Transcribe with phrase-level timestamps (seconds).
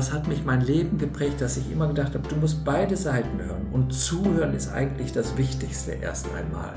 [0.00, 3.38] das hat mich mein Leben geprägt, dass ich immer gedacht habe, du musst beide Seiten
[3.38, 3.66] hören.
[3.70, 6.72] Und zuhören ist eigentlich das Wichtigste erst einmal.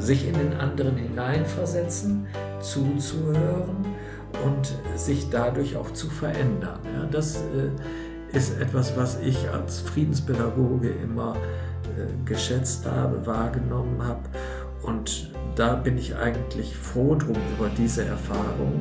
[0.00, 2.26] Sich in den anderen hineinversetzen,
[2.58, 3.86] zuzuhören
[4.44, 6.80] und sich dadurch auch zu verändern.
[6.92, 11.36] Ja, das äh, ist etwas, was ich als Friedenspädagoge immer
[11.96, 14.28] äh, geschätzt habe, wahrgenommen habe.
[14.82, 18.80] Und da bin ich eigentlich froh drum über diese Erfahrung.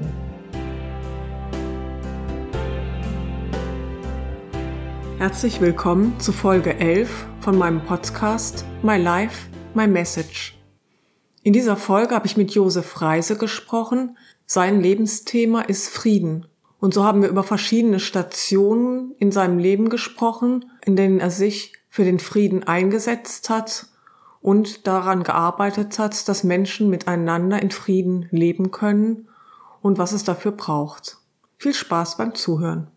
[5.17, 10.57] Herzlich willkommen zu Folge 11 von meinem Podcast My Life, My Message.
[11.43, 14.17] In dieser Folge habe ich mit Josef Reise gesprochen.
[14.45, 16.47] Sein Lebensthema ist Frieden.
[16.79, 21.73] Und so haben wir über verschiedene Stationen in seinem Leben gesprochen, in denen er sich
[21.89, 23.87] für den Frieden eingesetzt hat
[24.41, 29.27] und daran gearbeitet hat, dass Menschen miteinander in Frieden leben können
[29.81, 31.17] und was es dafür braucht.
[31.57, 32.87] Viel Spaß beim Zuhören.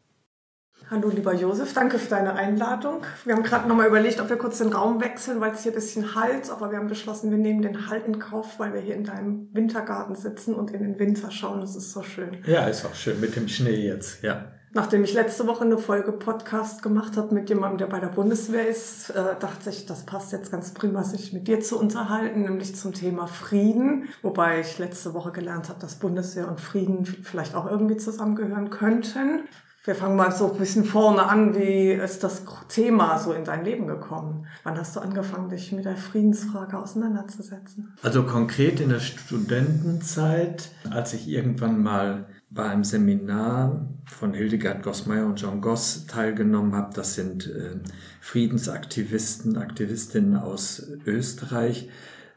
[0.91, 3.01] Hallo lieber Josef, danke für deine Einladung.
[3.25, 5.75] Wir haben gerade nochmal überlegt, ob wir kurz den Raum wechseln, weil es hier ein
[5.75, 8.95] bisschen halt, aber wir haben beschlossen, wir nehmen den Halt in Kauf, weil wir hier
[8.95, 11.63] in deinem Wintergarten sitzen und in den Winter schauen.
[11.63, 12.37] Das ist so schön.
[12.45, 14.53] Ja, ist auch schön mit dem Schnee jetzt, ja.
[14.75, 18.67] Nachdem ich letzte Woche eine Folge Podcast gemacht habe mit jemandem, der bei der Bundeswehr
[18.67, 22.75] ist, äh, dachte ich, das passt jetzt ganz prima, sich mit dir zu unterhalten, nämlich
[22.75, 24.09] zum Thema Frieden.
[24.23, 29.43] Wobei ich letzte Woche gelernt habe, dass Bundeswehr und Frieden vielleicht auch irgendwie zusammengehören könnten.
[29.85, 31.55] Wir fangen mal so ein bisschen vorne an.
[31.55, 34.47] Wie ist das Thema so in dein Leben gekommen?
[34.63, 37.93] Wann hast du angefangen, dich mit der Friedensfrage auseinanderzusetzen?
[38.01, 45.27] Also konkret in der Studentenzeit, als ich irgendwann mal bei einem Seminar von Hildegard Gossmeier
[45.27, 46.95] und John Goss teilgenommen habe.
[46.95, 47.77] Das sind äh,
[48.21, 51.89] Friedensaktivisten, Aktivistinnen aus Österreich.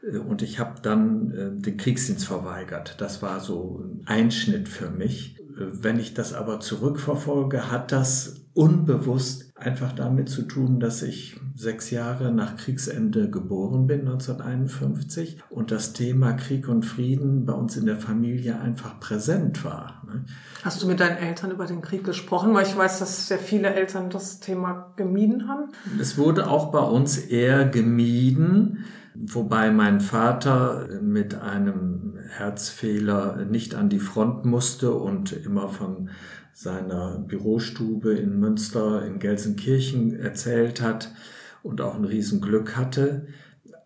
[0.02, 2.96] Äh, und ich habe dann äh, den Kriegsdienst verweigert.
[3.00, 5.35] Das war so ein Einschnitt für mich.
[5.58, 11.90] Wenn ich das aber zurückverfolge, hat das unbewusst einfach damit zu tun, dass ich sechs
[11.90, 17.86] Jahre nach Kriegsende geboren bin, 1951, und das Thema Krieg und Frieden bei uns in
[17.86, 20.02] der Familie einfach präsent war.
[20.06, 20.26] Ne?
[20.62, 22.52] Hast du mit deinen Eltern über den Krieg gesprochen?
[22.52, 25.70] Weil ich weiß, dass sehr viele Eltern das Thema gemieden haben.
[25.98, 28.84] Es wurde auch bei uns eher gemieden.
[29.24, 36.10] Wobei mein Vater mit einem Herzfehler nicht an die Front musste und immer von
[36.52, 41.12] seiner Bürostube in Münster in Gelsenkirchen erzählt hat
[41.62, 43.26] und auch ein Riesenglück hatte.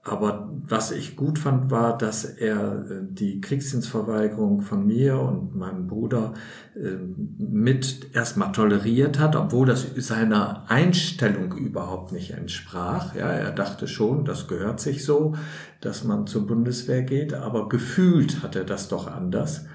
[0.02, 5.88] Aber was ich gut fand, war, dass er äh, die Kriegsdienstverweigerung von mir und meinem
[5.88, 6.32] Bruder
[6.74, 6.96] äh,
[7.36, 13.14] mit erstmal toleriert hat, obwohl das seiner Einstellung überhaupt nicht entsprach.
[13.14, 15.34] Ja, er dachte schon, das gehört sich so,
[15.82, 19.66] dass man zur Bundeswehr geht, aber gefühlt hat er das doch anders.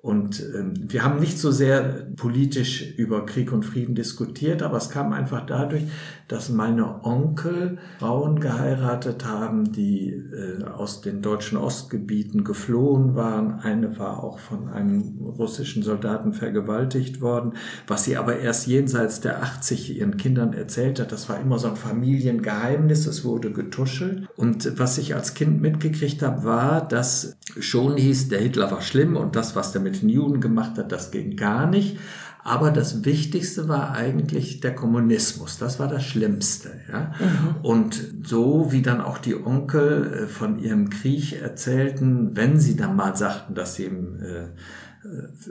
[0.00, 4.90] Und ähm, wir haben nicht so sehr politisch über Krieg und Frieden diskutiert, aber es
[4.90, 5.84] kam einfach dadurch,
[6.28, 13.60] dass meine Onkel Frauen geheiratet haben, die äh, aus den deutschen Ostgebieten geflohen waren.
[13.60, 17.54] Eine war auch von einem russischen Soldaten vergewaltigt worden,
[17.86, 21.10] was sie aber erst jenseits der 80 ihren Kindern erzählt hat.
[21.10, 24.28] Das war immer so ein Familiengeheimnis, es wurde getuschelt.
[24.36, 29.16] Und was ich als Kind mitgekriegt habe, war, dass schon hieß, der Hitler war schlimm
[29.16, 31.98] und das, was der mit den Juden gemacht hat, das ging gar nicht.
[32.44, 35.58] Aber das Wichtigste war eigentlich der Kommunismus.
[35.58, 36.70] Das war das Schlimmste.
[36.90, 37.12] Ja?
[37.18, 37.56] Mhm.
[37.62, 42.96] Und so wie dann auch die Onkel äh, von ihrem Krieg erzählten, wenn sie dann
[42.96, 44.48] mal sagten, dass sie im äh,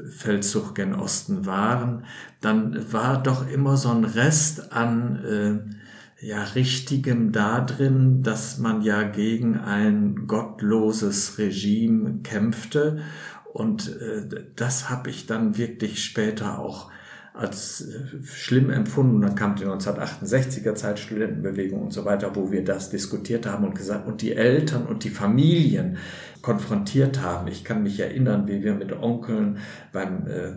[0.10, 2.04] Feldzug gen Osten waren,
[2.42, 5.24] dann war doch immer so ein Rest an
[6.20, 13.00] äh, ja, Richtigem da drin, dass man ja gegen ein gottloses Regime kämpfte
[13.58, 16.92] und äh, das habe ich dann wirklich später auch
[17.34, 19.20] als äh, schlimm empfunden.
[19.20, 23.74] Dann kam die 1968er Zeit, Studentenbewegung und so weiter, wo wir das diskutiert haben und
[23.74, 25.98] gesagt, und die Eltern und die Familien
[26.44, 27.48] konfrontiert haben.
[27.48, 29.58] Ich kann mich erinnern, wie wir mit Onkeln
[29.92, 30.52] beim äh,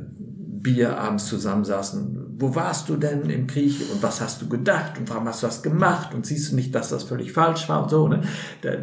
[0.62, 2.36] Bier abends zusammensaßen.
[2.38, 5.46] Wo warst du denn im Krieg und was hast du gedacht und warum hast du
[5.46, 8.08] das gemacht und siehst du nicht, dass das völlig falsch war und so.
[8.08, 8.22] Ne?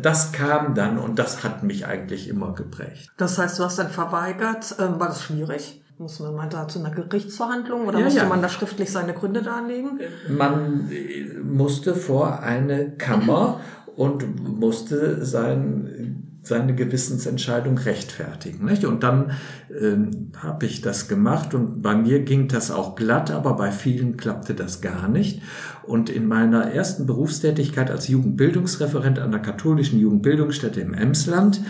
[0.02, 3.12] Das kam dann und das hat mich eigentlich immer geprägt.
[3.18, 4.76] Das heißt, du hast dann verweigert.
[4.80, 5.82] Ähm, war das schwierig?
[5.98, 8.28] Muss man mal da zu einer Gerichtsverhandlung oder ja, musste ja.
[8.28, 10.00] man da schriftlich seine Gründe darlegen?
[10.30, 13.62] Man äh, musste vor eine Kammer
[13.96, 18.66] und musste sein seine Gewissensentscheidung rechtfertigen.
[18.66, 18.86] Nicht?
[18.86, 19.32] Und dann
[19.80, 24.18] ähm, habe ich das gemacht und bei mir ging das auch glatt, aber bei vielen
[24.18, 25.42] klappte das gar nicht.
[25.84, 31.62] Und in meiner ersten Berufstätigkeit als Jugendbildungsreferent an der katholischen Jugendbildungsstätte im Emsland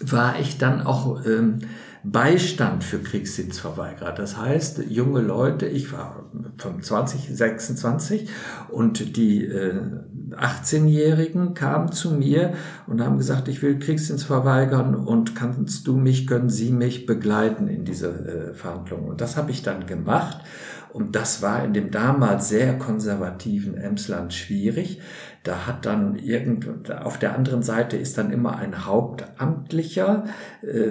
[0.00, 1.58] war ich dann auch ähm,
[2.04, 4.12] Beistand für Kriegsdienstverweigerer.
[4.12, 8.28] Das heißt, junge Leute, ich war 25, 26
[8.68, 9.74] und die äh,
[10.30, 12.54] 18-Jährigen kamen zu mir
[12.86, 17.68] und haben gesagt, ich will Kriegsdienst verweigern und kannst du mich, können Sie mich begleiten
[17.68, 19.08] in diese äh, Verhandlungen.
[19.08, 20.38] Und das habe ich dann gemacht.
[20.92, 25.00] Und das war in dem damals sehr konservativen Emsland schwierig.
[25.46, 30.24] Da hat dann irgend, auf der anderen Seite ist dann immer ein Hauptamtlicher
[30.62, 30.90] äh,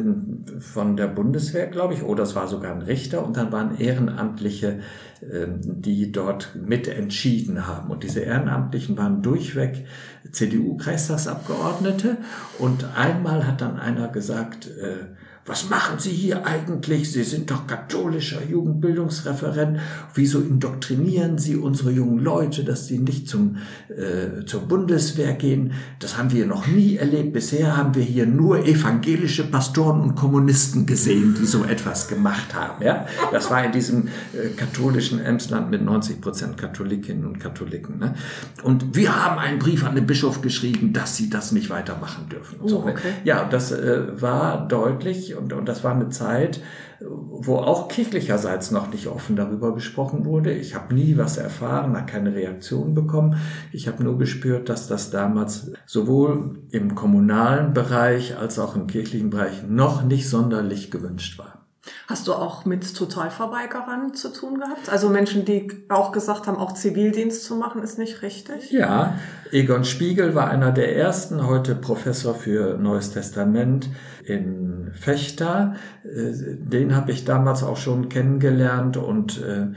[0.59, 4.79] von der Bundeswehr, glaube ich, oder es war sogar ein Richter und dann waren Ehrenamtliche,
[5.19, 7.91] äh, die dort mit entschieden haben.
[7.91, 9.85] Und diese Ehrenamtlichen waren durchweg
[10.31, 12.15] CDU-Kreistagsabgeordnete
[12.57, 15.15] und einmal hat dann einer gesagt, äh,
[15.47, 17.11] was machen Sie hier eigentlich?
[17.11, 19.79] Sie sind doch katholischer Jugendbildungsreferent.
[20.15, 23.57] Wieso indoktrinieren Sie unsere jungen Leute, dass sie nicht zum,
[23.89, 25.73] äh, zur Bundeswehr gehen?
[25.99, 27.33] Das haben wir noch nie erlebt.
[27.33, 32.83] Bisher haben wir hier nur evangelische Pastoren und Kommunisten gesehen, die so etwas gemacht haben.
[32.83, 33.05] Ja?
[33.31, 37.99] Das war in diesem äh, katholischen Emsland mit 90 Prozent Katholikinnen und Katholiken.
[37.99, 38.15] Ne?
[38.63, 42.57] Und wir haben einen Brief an den Bischof geschrieben, dass sie das nicht weitermachen dürfen.
[42.63, 43.13] Oh, okay.
[43.25, 46.61] Ja, das äh, war deutlich und, und das war eine Zeit,
[46.99, 50.53] wo auch kirchlicherseits noch nicht offen darüber gesprochen wurde.
[50.53, 53.35] Ich habe nie was erfahren, habe keine Reaktion bekommen.
[53.71, 59.29] Ich habe nur gespürt, dass das damals sowohl im kommunalen Bereich als auch im kirchlichen
[59.29, 61.64] Bereich noch nicht sonderlich gewünscht war.
[62.07, 64.89] Hast du auch mit Totalverweigerern zu tun gehabt?
[64.89, 68.71] Also Menschen, die auch gesagt haben, auch Zivildienst zu machen, ist nicht richtig?
[68.71, 69.17] Ja,
[69.51, 73.89] Egon Spiegel war einer der ersten, heute Professor für Neues Testament
[74.23, 75.75] in Fechter.
[76.03, 79.67] Äh, den habe ich damals auch schon kennengelernt und äh,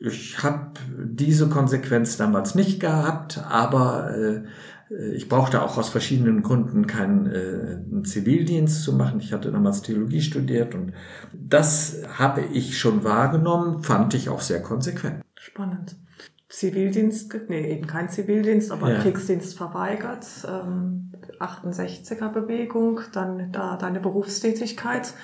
[0.00, 4.42] ich habe diese Konsequenz damals nicht gehabt, aber äh,
[4.90, 9.20] ich brauchte auch aus verschiedenen Gründen keinen äh, Zivildienst zu machen.
[9.20, 10.92] Ich hatte damals Theologie studiert und
[11.32, 15.22] das habe ich schon wahrgenommen, fand ich auch sehr konsequent.
[15.36, 15.96] Spannend.
[16.48, 19.00] Zivildienst, nee, eben kein Zivildienst, aber ja.
[19.00, 25.14] Kriegsdienst verweigert, ähm, 68er Bewegung, dann da deine Berufstätigkeit.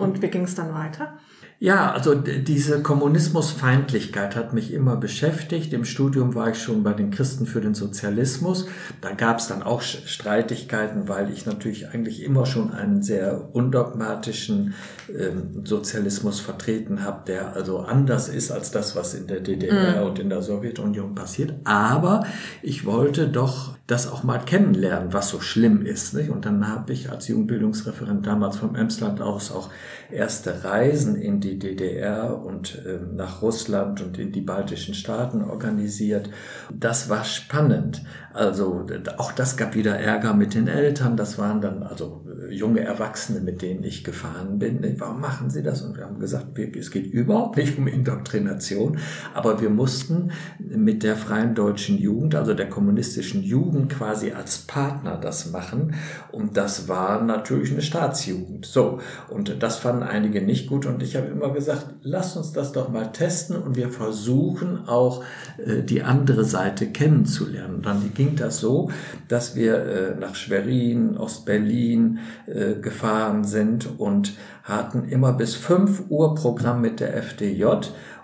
[0.00, 1.18] Und wie ging es dann weiter?
[1.60, 5.72] Ja, also diese Kommunismusfeindlichkeit hat mich immer beschäftigt.
[5.72, 8.66] Im Studium war ich schon bei den Christen für den Sozialismus.
[9.00, 14.74] Da gab es dann auch Streitigkeiten, weil ich natürlich eigentlich immer schon einen sehr undogmatischen
[15.08, 20.06] ähm, Sozialismus vertreten habe, der also anders ist als das, was in der DDR mhm.
[20.06, 21.54] und in der Sowjetunion passiert.
[21.64, 22.24] Aber
[22.62, 26.12] ich wollte doch das auch mal kennenlernen, was so schlimm ist.
[26.12, 26.28] Nicht?
[26.28, 29.70] Und dann habe ich als Jugendbildungsreferent damals vom Emsland aus auch
[30.10, 36.28] erste Reisen in die DDR und äh, nach Russland und in die baltischen Staaten organisiert.
[36.70, 38.02] Das war spannend.
[38.38, 38.86] Also
[39.16, 41.16] auch das gab wieder Ärger mit den Eltern.
[41.16, 44.94] Das waren dann also junge Erwachsene, mit denen ich gefahren bin.
[44.98, 45.82] Warum machen sie das?
[45.82, 48.98] Und wir haben gesagt, es geht überhaupt nicht um Indoktrination,
[49.34, 50.30] aber wir mussten
[50.60, 55.94] mit der freien deutschen Jugend, also der kommunistischen Jugend quasi als Partner das machen.
[56.30, 58.66] Und das war natürlich eine Staatsjugend.
[58.66, 59.00] So.
[59.28, 60.86] Und das fanden einige nicht gut.
[60.86, 65.24] Und ich habe immer gesagt, lasst uns das doch mal testen und wir versuchen auch
[65.58, 67.76] äh, die andere Seite kennenzulernen.
[67.76, 68.90] Und dann ging ging das so,
[69.28, 76.34] dass wir äh, nach Schwerin, Ostberlin äh, gefahren sind und hatten immer bis 5 Uhr
[76.34, 77.64] Programm mit der FDJ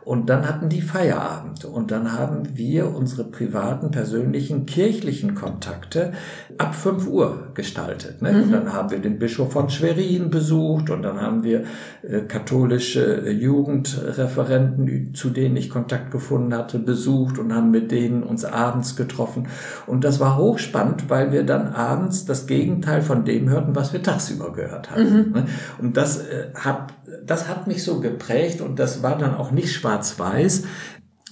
[0.05, 1.65] und dann hatten die Feierabend.
[1.65, 6.13] Und dann haben wir unsere privaten, persönlichen, kirchlichen Kontakte
[6.59, 8.21] ab 5 Uhr gestaltet.
[8.21, 8.33] Ne?
[8.33, 8.43] Mhm.
[8.43, 11.65] Und dann haben wir den Bischof von Schwerin besucht und dann haben wir
[12.03, 18.23] äh, katholische äh, Jugendreferenten, zu denen ich Kontakt gefunden hatte, besucht und haben mit denen
[18.23, 19.49] uns abends getroffen.
[19.87, 24.03] Und das war hochspannend, weil wir dann abends das Gegenteil von dem hörten, was wir
[24.03, 25.29] tagsüber gehört hatten.
[25.29, 25.33] Mhm.
[25.33, 25.47] Ne?
[25.81, 26.93] Und das äh, hat
[27.25, 30.65] das hat mich so geprägt und das war dann auch nicht schwarz-weiß.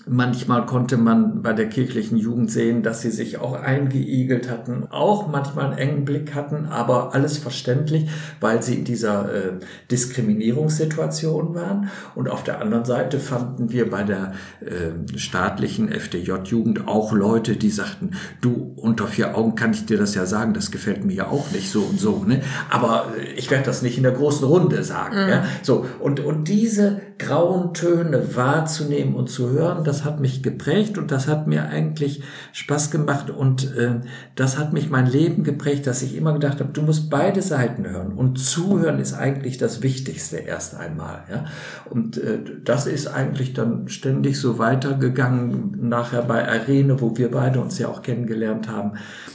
[0.07, 5.29] Manchmal konnte man bei der kirchlichen Jugend sehen, dass sie sich auch eingeigelt hatten, auch
[5.29, 8.09] manchmal einen engen Blick hatten, aber alles verständlich,
[8.41, 9.53] weil sie in dieser äh,
[9.93, 11.89] Diskriminierungssituation waren.
[12.17, 17.71] Und auf der anderen Seite fanden wir bei der äh, staatlichen FDJ-Jugend auch Leute, die
[17.71, 21.29] sagten, du, unter vier Augen kann ich dir das ja sagen, das gefällt mir ja
[21.29, 22.25] auch nicht so und so.
[22.27, 22.43] Ne?
[22.71, 25.23] Aber äh, ich werde das nicht in der großen Runde sagen.
[25.23, 25.31] Mhm.
[25.31, 25.45] Ja?
[25.63, 31.11] So, und, und diese grauen Töne wahrzunehmen und zu hören, das hat mich geprägt und
[31.11, 32.23] das hat mir eigentlich
[32.53, 34.01] Spaß gemacht und äh,
[34.35, 37.87] das hat mich mein Leben geprägt, dass ich immer gedacht habe, du musst beide Seiten
[37.87, 41.25] hören und zuhören ist eigentlich das Wichtigste erst einmal.
[41.31, 41.45] Ja?
[41.91, 47.61] Und äh, das ist eigentlich dann ständig so weitergegangen, nachher bei Arene, wo wir beide
[47.61, 48.93] uns ja auch kennengelernt haben,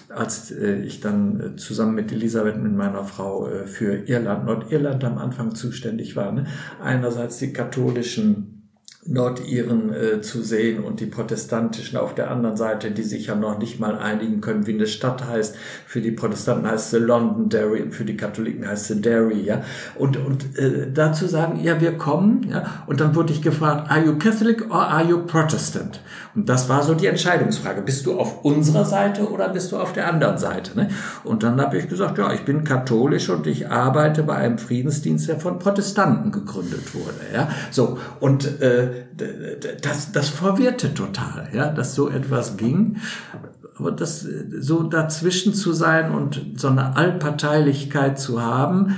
[0.10, 5.04] als äh, ich dann äh, zusammen mit Elisabeth, mit meiner Frau, äh, für Irland, Nordirland
[5.04, 6.32] am Anfang zuständig war.
[6.32, 6.46] Ne?
[6.82, 8.57] Einerseits die katholischen
[9.08, 13.58] Nordiren äh, zu sehen und die protestantischen auf der anderen Seite, die sich ja noch
[13.58, 15.56] nicht mal einigen können, wie eine Stadt heißt.
[15.86, 19.64] Für die Protestanten heißt sie Londonderry und für die Katholiken heißt sie Derry, ja.
[19.96, 22.84] Und, und äh, dazu sagen, ja, wir kommen, ja.
[22.88, 26.02] Und dann wurde ich gefragt, are you Catholic or are you Protestant?
[26.38, 27.82] Und das war so die Entscheidungsfrage.
[27.82, 30.78] Bist du auf unserer Seite oder bist du auf der anderen Seite?
[30.78, 30.90] Ne?
[31.24, 35.28] Und dann habe ich gesagt, ja, ich bin katholisch und ich arbeite bei einem Friedensdienst,
[35.28, 37.22] der von Protestanten gegründet wurde.
[37.34, 39.06] Ja, so und äh,
[39.82, 42.98] das, das verwirrte total, ja, dass so etwas ging.
[43.80, 44.22] Aber das
[44.60, 48.96] so dazwischen zu sein und so eine Allparteilichkeit zu haben,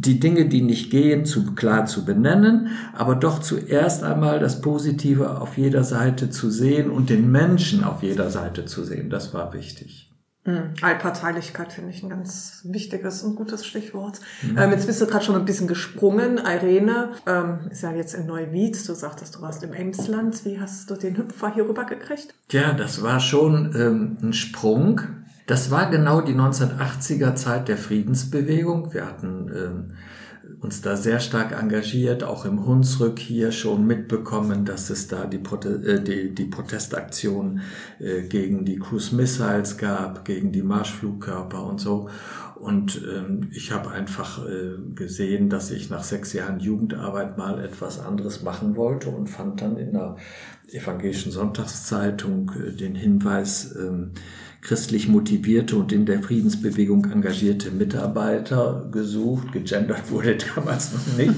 [0.00, 5.40] die Dinge, die nicht gehen, zu klar zu benennen, aber doch zuerst einmal das Positive
[5.40, 9.52] auf jeder Seite zu sehen und den Menschen auf jeder Seite zu sehen, das war
[9.52, 10.10] wichtig.
[10.46, 10.72] Mhm.
[10.80, 14.20] Allparteilichkeit finde ich ein ganz wichtiges und gutes Stichwort.
[14.40, 14.56] Mhm.
[14.56, 16.38] Ähm, jetzt bist du gerade schon ein bisschen gesprungen.
[16.38, 18.88] Irene ähm, ist ja jetzt in Neuwied.
[18.88, 20.46] Du sagtest, du warst im Emsland.
[20.46, 22.34] Wie hast du den Hüpfer hier rüber gekriegt?
[22.52, 25.02] Ja, das war schon ähm, ein Sprung.
[25.46, 28.92] Das war genau die 1980er Zeit der Friedensbewegung.
[28.92, 29.92] Wir hatten ähm,
[30.60, 35.38] uns da sehr stark engagiert, auch im Hunsrück hier schon mitbekommen, dass es da die,
[35.38, 37.60] Prote äh, die, die Protestaktion
[37.98, 42.08] äh, gegen die Cruise Missiles gab, gegen die Marschflugkörper und so.
[42.56, 47.98] Und ähm, ich habe einfach äh, gesehen, dass ich nach sechs Jahren Jugendarbeit mal etwas
[47.98, 50.16] anderes machen wollte und fand dann in der
[50.70, 54.12] evangelischen Sonntagszeitung äh, den Hinweis, ähm,
[54.62, 59.52] christlich motivierte und in der Friedensbewegung engagierte Mitarbeiter gesucht.
[59.52, 61.34] Gegendert wurde damals noch nicht.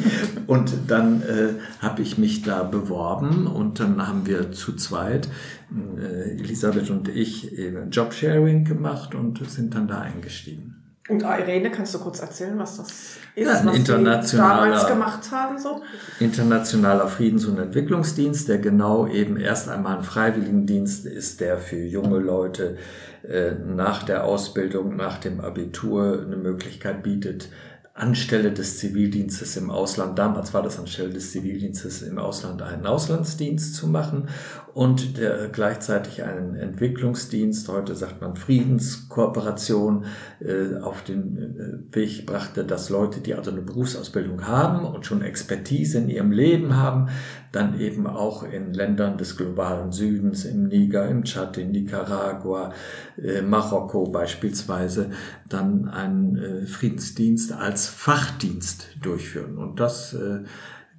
[0.46, 5.28] Und dann äh, habe ich mich da beworben und dann haben wir zu zweit,
[5.98, 10.76] äh, Elisabeth und ich, eben Jobsharing gemacht und sind dann da eingestiegen.
[11.08, 12.88] Und Irene, kannst du kurz erzählen, was das
[13.34, 15.58] ist, ja, was internationaler, damals gemacht haben?
[15.58, 15.82] So?
[16.20, 22.18] Internationaler Friedens- und Entwicklungsdienst, der genau eben erst einmal ein Freiwilligendienst ist, der für junge
[22.18, 23.11] Leute äh,
[23.64, 27.48] nach der Ausbildung, nach dem Abitur eine Möglichkeit bietet,
[27.94, 33.74] anstelle des Zivildienstes im Ausland, damals war das anstelle des Zivildienstes im Ausland, einen Auslandsdienst
[33.74, 34.28] zu machen
[34.74, 40.06] und der, gleichzeitig einen Entwicklungsdienst, heute sagt man Friedenskooperation,
[40.40, 45.20] äh, auf den äh, Weg brachte, dass Leute, die also eine Berufsausbildung haben und schon
[45.20, 47.08] Expertise in ihrem Leben haben,
[47.52, 52.72] dann eben auch in Ländern des globalen Südens, im Niger, im Tschad, in Nicaragua,
[53.22, 55.10] äh, Marokko beispielsweise,
[55.50, 59.58] dann einen äh, Friedensdienst als Fachdienst durchführen.
[59.58, 60.44] Und das äh,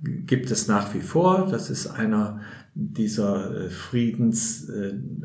[0.03, 1.47] gibt es nach wie vor.
[1.49, 2.41] Das ist einer
[2.75, 4.69] dieser Friedens-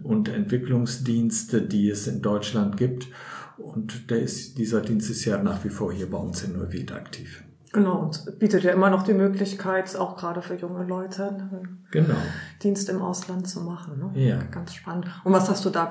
[0.02, 3.08] und Entwicklungsdienste, die es in Deutschland gibt.
[3.56, 6.92] Und der ist, dieser Dienst ist ja nach wie vor hier bei uns in Neuwied
[6.92, 7.42] aktiv.
[7.72, 12.14] Genau, und bietet ja immer noch die Möglichkeit, auch gerade für junge Leute, einen genau.
[12.62, 13.98] Dienst im Ausland zu machen.
[13.98, 14.28] Ne?
[14.28, 14.38] Ja.
[14.50, 15.06] Ganz spannend.
[15.24, 15.90] Und was hast du da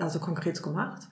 [0.00, 1.02] also konkret gemacht?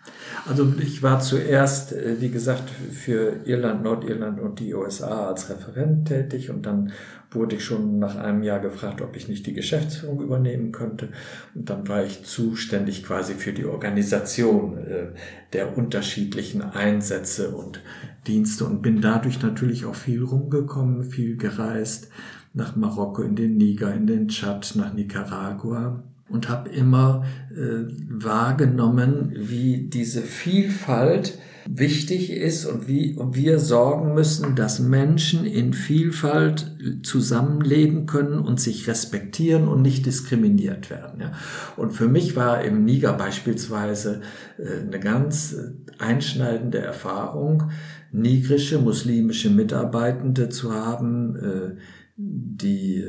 [0.48, 6.08] Also ich war zuerst, äh, wie gesagt, für Irland, Nordirland und die USA als Referent
[6.08, 6.92] tätig und dann
[7.36, 11.10] wurde ich schon nach einem Jahr gefragt, ob ich nicht die Geschäftsführung übernehmen könnte.
[11.54, 15.06] Und dann war ich zuständig quasi für die Organisation äh,
[15.52, 17.80] der unterschiedlichen Einsätze und
[18.26, 22.08] Dienste und bin dadurch natürlich auch viel rumgekommen, viel gereist
[22.54, 29.32] nach Marokko, in den Niger, in den Tschad, nach Nicaragua und habe immer äh, wahrgenommen,
[29.36, 38.06] wie diese Vielfalt wichtig ist und wie wir sorgen müssen, dass Menschen in Vielfalt zusammenleben
[38.06, 41.20] können und sich respektieren und nicht diskriminiert werden.
[41.20, 41.32] Ja.
[41.76, 44.22] Und für mich war im Niger beispielsweise
[44.58, 47.70] äh, eine ganz äh, einschneidende Erfahrung,
[48.12, 51.76] nigrische muslimische Mitarbeitende zu haben, äh,
[52.18, 53.04] die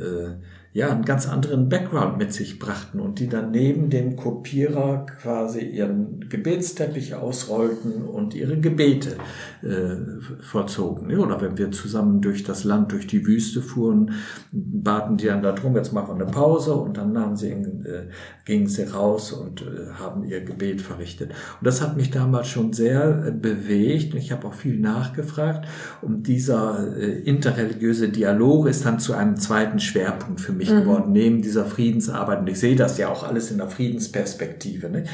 [0.78, 5.62] ja, einen ganz anderen Background mit sich brachten und die dann neben dem Kopierer quasi
[5.62, 9.16] ihren Gebetsteppich ausrollten und ihre Gebete
[9.64, 9.96] äh,
[10.40, 11.18] vollzogen.
[11.18, 14.12] Oder wenn wir zusammen durch das Land, durch die Wüste fuhren,
[14.52, 18.10] baten die dann darum, jetzt machen wir eine Pause und dann nahmen sie, äh,
[18.46, 21.32] gingen sie raus und äh, haben ihr Gebet verrichtet.
[21.32, 25.68] Und das hat mich damals schon sehr äh, bewegt und ich habe auch viel nachgefragt
[26.04, 30.82] und dieser äh, interreligiöse Dialog ist dann zu einem zweiten Schwerpunkt für mich wichtig mhm.
[30.82, 32.40] geworden, neben dieser Friedensarbeit.
[32.40, 34.90] Und ich sehe das ja auch alles in der Friedensperspektive.
[34.90, 35.06] Ne?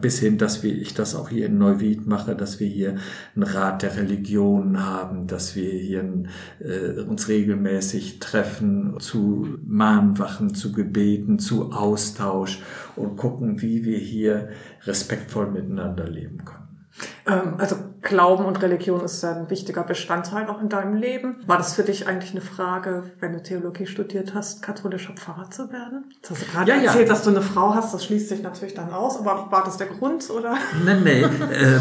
[0.00, 2.96] bis hin, dass wir, ich das auch hier in Neuwied mache, dass wir hier
[3.34, 6.04] einen Rat der Religionen haben, dass wir hier
[6.60, 12.60] äh, uns regelmäßig treffen zu Mahnwachen, zu Gebeten, zu Austausch
[12.94, 14.50] und gucken, wie wir hier
[14.84, 16.86] respektvoll miteinander leben können.
[17.26, 21.36] Ähm, also Glauben und Religion ist ein wichtiger Bestandteil auch in deinem Leben.
[21.46, 25.72] War das für dich eigentlich eine Frage, wenn du Theologie studiert hast, katholischer Pfarrer zu
[25.72, 26.12] werden?
[26.16, 27.14] Jetzt hast du gerade ja, erzählt, ja.
[27.14, 29.86] dass du eine Frau hast, das schließt sich natürlich dann aus, aber war das der
[29.86, 30.56] Grund oder?
[30.84, 31.22] Nee, nee.
[31.22, 31.80] ähm,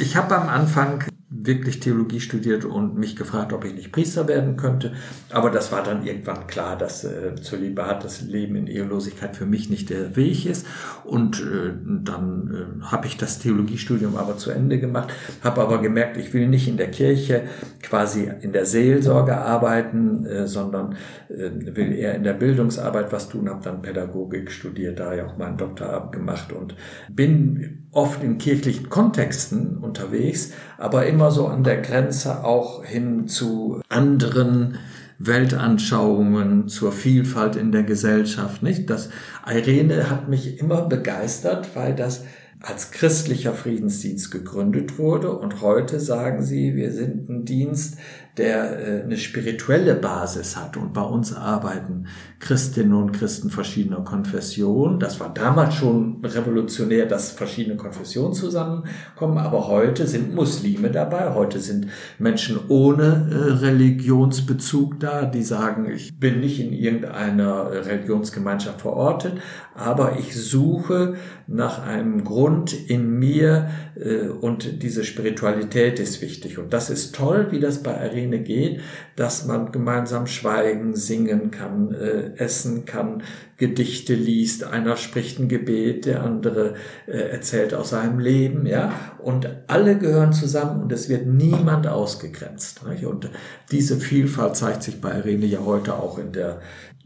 [0.00, 4.56] ich habe am Anfang wirklich Theologie studiert und mich gefragt, ob ich nicht Priester werden
[4.56, 4.92] könnte.
[5.30, 9.68] Aber das war dann irgendwann klar, dass äh, Zölibat, das Leben in Ehelosigkeit für mich
[9.68, 10.66] nicht der Weg ist.
[11.04, 16.16] Und äh, dann äh, habe ich das Theologiestudium aber zu Ende gemacht, habe aber gemerkt,
[16.16, 17.42] ich will nicht in der Kirche
[17.82, 20.96] quasi in der Seelsorge arbeiten, äh, sondern
[21.28, 25.36] äh, will eher in der Bildungsarbeit was tun, habe dann Pädagogik studiert, da ja auch
[25.36, 26.74] meinen Doktor gemacht und
[27.08, 33.80] bin oft in kirchlichen Kontexten unterwegs, aber immer so an der Grenze auch hin zu
[33.88, 34.78] anderen
[35.18, 38.90] Weltanschauungen, zur Vielfalt in der Gesellschaft, nicht?
[38.90, 39.08] Das
[39.48, 42.24] Irene hat mich immer begeistert, weil das
[42.60, 45.36] als christlicher Friedensdienst gegründet wurde.
[45.36, 47.98] Und heute sagen sie, wir sind ein Dienst,
[48.36, 50.76] der äh, eine spirituelle Basis hat.
[50.76, 52.06] Und bei uns arbeiten
[52.38, 55.00] Christinnen und Christen verschiedener Konfessionen.
[55.00, 61.60] Das war damals schon revolutionär, dass verschiedene Konfessionen zusammenkommen, aber heute sind Muslime dabei, heute
[61.60, 61.88] sind
[62.18, 69.34] Menschen ohne äh, Religionsbezug da, die sagen, ich bin nicht in irgendeiner Religionsgemeinschaft verortet,
[69.74, 71.14] aber ich suche
[71.46, 76.58] nach einem Grund in mir äh, und diese Spiritualität ist wichtig.
[76.58, 78.80] Und das ist toll, wie das bei Arena Szene geht,
[79.14, 83.22] dass man gemeinsam schweigen, singen kann, äh, essen kann,
[83.56, 86.74] Gedichte liest, einer spricht ein Gebet, der andere
[87.06, 92.86] äh, erzählt aus seinem Leben, ja, und alle gehören zusammen und es wird niemand ausgegrenzt.
[92.86, 93.06] Nicht?
[93.06, 93.30] Und
[93.70, 96.60] diese Vielfalt zeigt sich bei Irene ja heute auch in der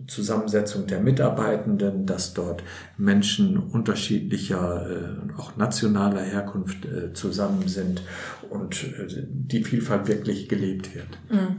[0.07, 2.63] Zusammensetzung der Mitarbeitenden, dass dort
[2.97, 8.03] Menschen unterschiedlicher, äh, auch nationaler Herkunft äh, zusammen sind
[8.49, 11.09] und äh, die Vielfalt wirklich gelebt wird.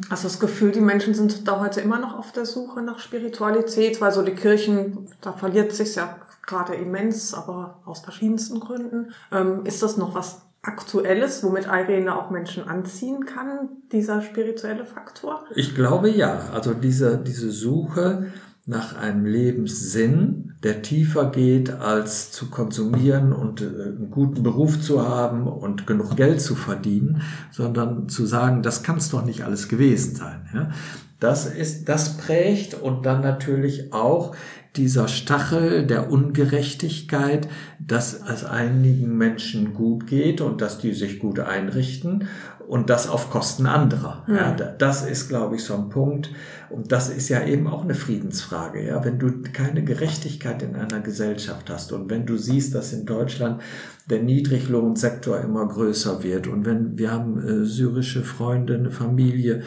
[0.10, 4.02] Also das Gefühl, die Menschen sind da heute immer noch auf der Suche nach Spiritualität,
[4.02, 9.12] weil so die Kirchen, da verliert sich ja gerade immens, aber aus verschiedensten Gründen.
[9.32, 15.44] Ähm, ist das noch was Aktuelles, womit Irene auch Menschen anziehen kann, dieser spirituelle Faktor?
[15.56, 16.50] Ich glaube ja.
[16.54, 18.28] Also diese, diese Suche
[18.65, 25.08] nach einem Lebenssinn, der tiefer geht, als zu konsumieren und äh, einen guten Beruf zu
[25.08, 27.21] haben und genug Geld zu verdienen,
[27.52, 30.74] sondern zu sagen, das kann es doch nicht alles gewesen sein.
[31.19, 34.36] Das ist, das prägt und dann natürlich auch
[34.76, 37.48] dieser Stachel der Ungerechtigkeit,
[37.80, 42.28] dass es einigen Menschen gut geht und dass die sich gut einrichten
[42.68, 44.24] und das auf Kosten anderer.
[44.30, 44.36] Ja.
[44.36, 44.52] ja.
[44.54, 46.30] das ist, glaube ich, so ein Punkt.
[46.70, 48.88] Und das ist ja eben auch eine Friedensfrage.
[48.88, 53.06] Ja, wenn du keine Gerechtigkeit in einer Gesellschaft hast und wenn du siehst, dass in
[53.06, 53.62] Deutschland
[54.10, 59.64] der Niedriglohnsektor immer größer wird und wenn wir haben äh, syrische Freunde, eine Familie,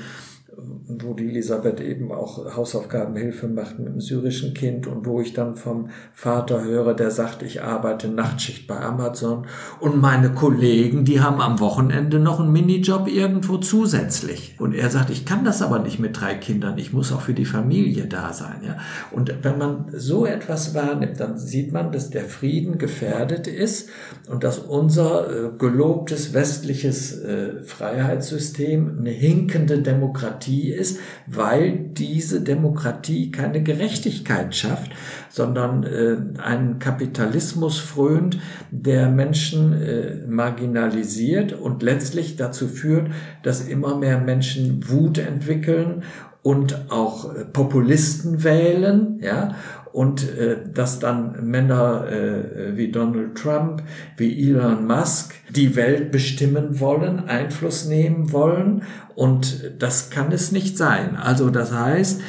[0.87, 5.57] wo die Elisabeth eben auch Hausaufgabenhilfe macht mit einem syrischen Kind und wo ich dann
[5.57, 9.47] vom Vater höre, der sagt, ich arbeite Nachtschicht bei Amazon
[9.81, 14.57] und meine Kollegen, die haben am Wochenende noch einen Minijob irgendwo zusätzlich.
[14.59, 17.35] Und er sagt, ich kann das aber nicht mit drei Kindern, ich muss auch für
[17.35, 18.61] die Familie da sein.
[18.65, 18.77] Ja?
[19.11, 23.89] Und wenn man so etwas wahrnimmt, dann sieht man, dass der Frieden gefährdet ist
[24.29, 32.41] und dass unser äh, gelobtes westliches äh, Freiheitssystem eine hinkende Demokratie Demokratie ist, weil diese
[32.41, 34.93] Demokratie keine Gerechtigkeit schafft,
[35.29, 38.39] sondern äh, einen Kapitalismus frönt,
[38.71, 43.09] der Menschen äh, marginalisiert und letztlich dazu führt,
[43.43, 46.03] dass immer mehr Menschen Wut entwickeln
[46.43, 49.55] und auch äh, Populisten wählen, ja,
[49.95, 53.81] und äh, dass dann Männer äh, wie Donald Trump,
[54.17, 58.83] wie Elon Musk die Welt bestimmen wollen, Einfluss nehmen wollen
[59.15, 61.15] und das kann es nicht sein.
[61.15, 62.21] Also das heißt,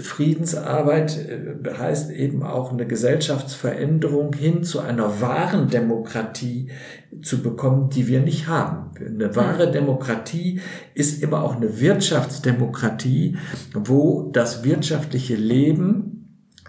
[0.00, 6.68] Friedensarbeit äh, heißt eben auch eine Gesellschaftsveränderung hin zu einer wahren Demokratie
[7.22, 8.90] zu bekommen, die wir nicht haben.
[8.98, 10.60] Eine wahre Demokratie
[10.92, 13.38] ist immer auch eine Wirtschaftsdemokratie,
[13.72, 16.15] wo das wirtschaftliche Leben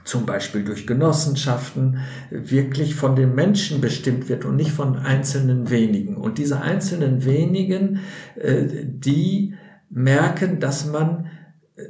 [0.07, 1.99] zum Beispiel durch Genossenschaften,
[2.31, 6.15] wirklich von den Menschen bestimmt wird und nicht von einzelnen wenigen.
[6.15, 7.99] Und diese einzelnen wenigen,
[8.35, 9.55] äh, die
[9.89, 11.27] merken, dass man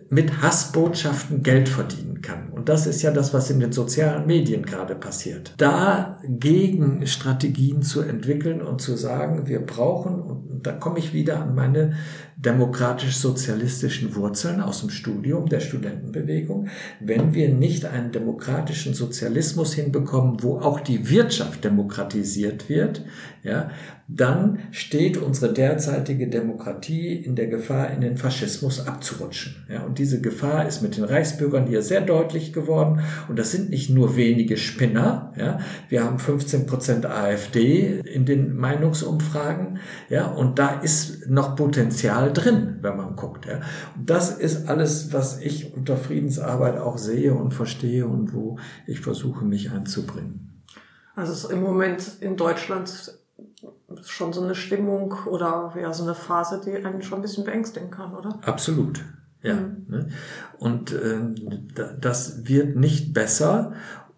[0.10, 2.50] mit Hassbotschaften Geld verdienen kann.
[2.50, 5.54] Und das ist ja das, was in den sozialen Medien gerade passiert.
[5.58, 11.94] Dagegen Strategien zu entwickeln und zu sagen, wir brauchen, da komme ich wieder an meine
[12.38, 16.68] demokratisch-sozialistischen Wurzeln aus dem Studium der Studentenbewegung,
[17.00, 23.04] wenn wir nicht einen demokratischen Sozialismus hinbekommen, wo auch die Wirtschaft demokratisiert wird,
[23.44, 23.72] ja,
[24.10, 29.66] dann steht unsere derzeitige Demokratie in der Gefahr, in den Faschismus abzurutschen.
[29.70, 33.02] Ja, und diese Gefahr ist mit den Reichsbürgern hier sehr deutlich geworden.
[33.28, 35.34] Und das sind nicht nur wenige Spinner.
[35.38, 39.80] Ja, wir haben 15 Prozent AfD in den Meinungsumfragen.
[40.10, 43.46] Ja, und da ist noch Potenzial drin, wenn man guckt.
[43.46, 43.62] Ja.
[43.96, 49.46] Das ist alles, was ich unter Friedensarbeit auch sehe und verstehe und wo ich versuche,
[49.46, 50.64] mich einzubringen.
[51.16, 53.18] Also im Moment in Deutschland
[54.04, 57.92] schon so eine Stimmung oder ja so eine Phase, die einen schon ein bisschen beängstigen
[57.92, 58.40] kann, oder?
[58.44, 59.04] Absolut.
[59.42, 59.56] Ja.
[59.56, 59.86] Mhm.
[59.88, 60.10] Ne?
[60.58, 61.20] Und äh,
[62.00, 63.74] das wird nicht besser.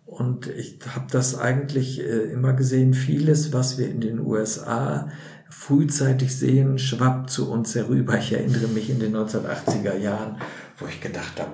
[0.05, 5.09] Und ich habe das eigentlich äh, immer gesehen, vieles, was wir in den USA
[5.49, 8.17] frühzeitig sehen, schwappt zu uns herüber.
[8.17, 10.37] Ich erinnere mich in den 1980er Jahren,
[10.77, 11.51] wo ich gedacht habe,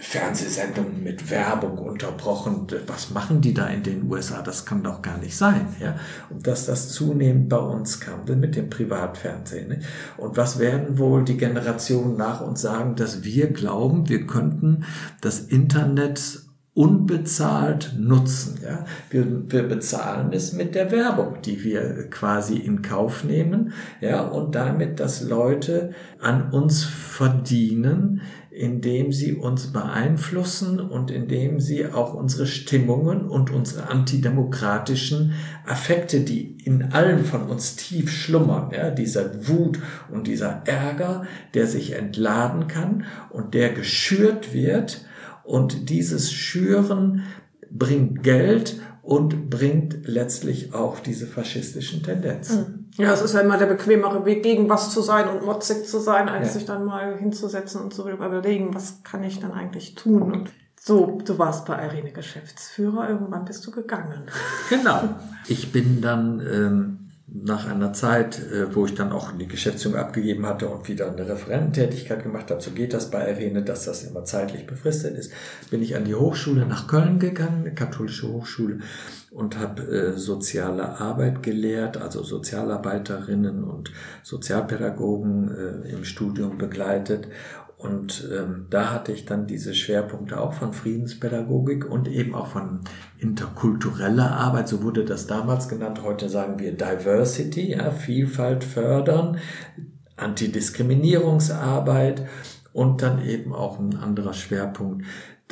[0.00, 2.66] Fernsehsendungen mit Werbung unterbrochen.
[2.86, 4.42] Was machen die da in den USA?
[4.42, 5.66] Das kann doch gar nicht sein.
[5.80, 5.96] Ja?
[6.30, 9.68] Und dass das zunehmend bei uns kam, mit dem Privatfernsehen.
[9.68, 9.80] Ne?
[10.16, 14.84] Und was werden wohl die Generationen nach uns sagen, dass wir glauben, wir könnten
[15.20, 16.43] das Internet
[16.74, 18.58] unbezahlt nutzen.
[18.62, 18.84] Ja?
[19.08, 24.56] Wir, wir bezahlen es mit der Werbung, die wir quasi in Kauf nehmen, ja, und
[24.56, 32.46] damit, dass Leute an uns verdienen, indem sie uns beeinflussen und indem sie auch unsere
[32.46, 35.34] Stimmungen und unsere antidemokratischen
[35.66, 39.78] Affekte, die in allen von uns tief schlummern, ja, dieser Wut
[40.10, 45.04] und dieser Ärger, der sich entladen kann und der geschürt wird,
[45.44, 47.22] und dieses Schüren
[47.70, 52.66] bringt Geld und bringt letztlich auch diese faschistischen Tendenzen.
[52.66, 52.84] Hm.
[52.96, 55.98] Ja, es ist ja immer der bequemere Weg, gegen was zu sein und motzig zu
[55.98, 56.52] sein, als ja.
[56.54, 60.22] sich dann mal hinzusetzen und zu überlegen, was kann ich dann eigentlich tun.
[60.22, 64.22] Und so, du warst bei Irene Geschäftsführer, irgendwann bist du gegangen.
[64.70, 65.00] Genau.
[65.48, 70.44] Ich bin dann ähm, nach einer Zeit, äh, wo ich dann auch die Geschäftsführung abgegeben
[70.46, 74.24] hatte und wieder eine Referententätigkeit gemacht habe, so geht das bei Arene, dass das immer
[74.24, 75.32] zeitlich befristet ist,
[75.70, 78.80] bin ich an die Hochschule nach Köln gegangen, eine katholische Hochschule,
[79.30, 83.90] und habe äh, soziale Arbeit gelehrt, also Sozialarbeiterinnen und
[84.22, 85.50] Sozialpädagogen
[85.84, 87.26] äh, im Studium begleitet
[87.84, 92.80] und ähm, da hatte ich dann diese Schwerpunkte auch von Friedenspädagogik und eben auch von
[93.18, 96.02] interkultureller Arbeit, so wurde das damals genannt.
[96.02, 99.36] Heute sagen wir Diversity, ja, Vielfalt fördern,
[100.16, 102.26] Antidiskriminierungsarbeit
[102.72, 105.04] und dann eben auch ein anderer Schwerpunkt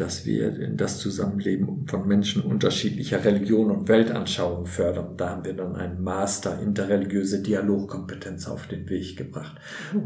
[0.02, 5.16] dass wir das Zusammenleben von Menschen unterschiedlicher Religion und Weltanschauung fördern.
[5.16, 9.56] Da haben wir dann einen Master interreligiöse Dialogkompetenz auf den Weg gebracht.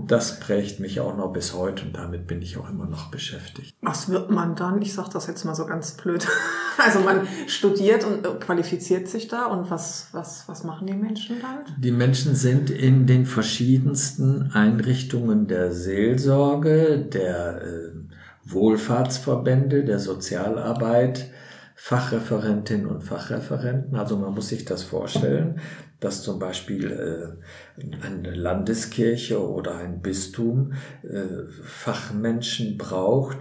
[0.07, 3.75] Das prägt mich auch noch bis heute und damit bin ich auch immer noch beschäftigt.
[3.81, 4.83] Was wird man dann?
[4.83, 6.27] Ich sage das jetzt mal so ganz blöd.
[6.79, 11.37] Also man studiert und äh, qualifiziert sich da und was, was, was machen die Menschen
[11.41, 11.61] dann?
[11.81, 18.06] Die Menschen sind in den verschiedensten Einrichtungen der Seelsorge, der äh,
[18.47, 21.31] Wohlfahrtsverbände der Sozialarbeit,
[21.75, 23.97] Fachreferentinnen und Fachreferenten.
[23.97, 25.61] Also man muss sich das vorstellen,
[26.01, 33.39] dass zum Beispiel äh, eine Landeskirche oder ein Bistum äh, Fachmenschen braucht,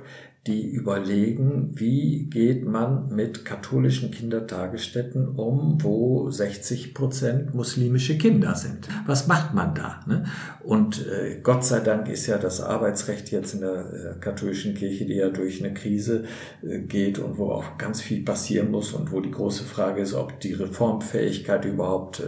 [0.48, 8.88] die überlegen, wie geht man mit katholischen Kindertagesstätten um, wo 60 Prozent muslimische Kinder sind.
[9.08, 10.02] Was macht man da?
[10.06, 10.26] Ne?
[10.64, 15.06] Und äh, Gott sei Dank ist ja das Arbeitsrecht jetzt in der äh, katholischen Kirche,
[15.06, 16.26] die ja durch eine Krise
[16.62, 20.14] äh, geht und wo auch ganz viel passieren muss und wo die große Frage ist,
[20.14, 22.22] ob die Reformfähigkeit überhaupt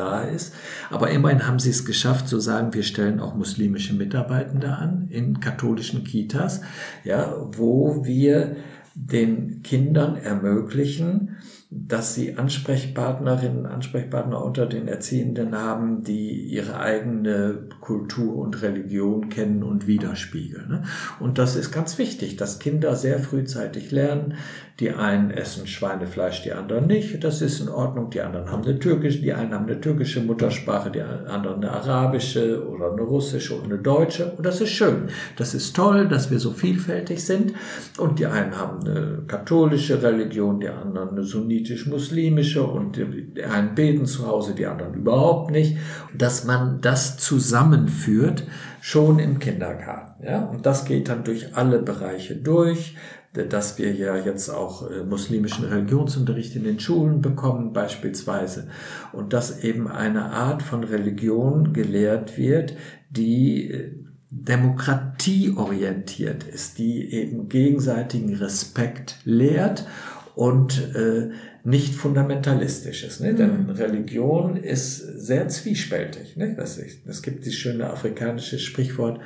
[0.00, 0.54] da ist.
[0.90, 5.40] Aber immerhin haben sie es geschafft zu sagen, wir stellen auch muslimische Mitarbeitende an in
[5.40, 6.62] katholischen Kitas,
[7.04, 8.56] ja, wo wir
[8.94, 11.36] den Kindern ermöglichen,
[11.70, 19.62] dass sie Ansprechpartnerinnen, Ansprechpartner unter den Erziehenden haben, die ihre eigene Kultur und Religion kennen
[19.62, 20.68] und widerspiegeln.
[20.68, 20.82] Ne?
[21.20, 24.34] Und das ist ganz wichtig, dass Kinder sehr frühzeitig lernen,
[24.80, 27.22] die einen essen Schweinefleisch, die anderen nicht.
[27.22, 28.08] Das ist in Ordnung.
[28.08, 32.66] Die anderen haben eine türkische, die einen haben eine türkische Muttersprache, die anderen eine arabische
[32.66, 34.32] oder eine russische und eine deutsche.
[34.32, 35.08] Und das ist schön.
[35.36, 37.52] Das ist toll, dass wir so vielfältig sind.
[37.98, 44.06] Und die einen haben eine katholische Religion, die anderen eine sunnitisch-muslimische und die einen beten
[44.06, 45.76] zu Hause, die anderen überhaupt nicht,
[46.16, 48.44] dass man das zusammenführt,
[48.80, 50.24] schon im Kindergarten.
[50.24, 50.44] Ja?
[50.46, 52.96] Und das geht dann durch alle Bereiche durch,
[53.32, 58.66] dass wir ja jetzt auch äh, muslimischen Religionsunterricht in den Schulen bekommen beispielsweise.
[59.12, 62.74] Und dass eben eine Art von Religion gelehrt wird,
[63.10, 63.92] die äh,
[64.30, 69.86] demokratieorientiert ist, die eben gegenseitigen Respekt lehrt
[70.34, 71.30] und äh,
[71.62, 73.20] nicht fundamentalistisch ist.
[73.20, 73.34] Ne?
[73.34, 73.70] Denn mhm.
[73.70, 76.36] Religion ist sehr zwiespältig.
[76.36, 76.54] Ne?
[76.56, 79.20] Das, es gibt dieses schöne afrikanische Sprichwort,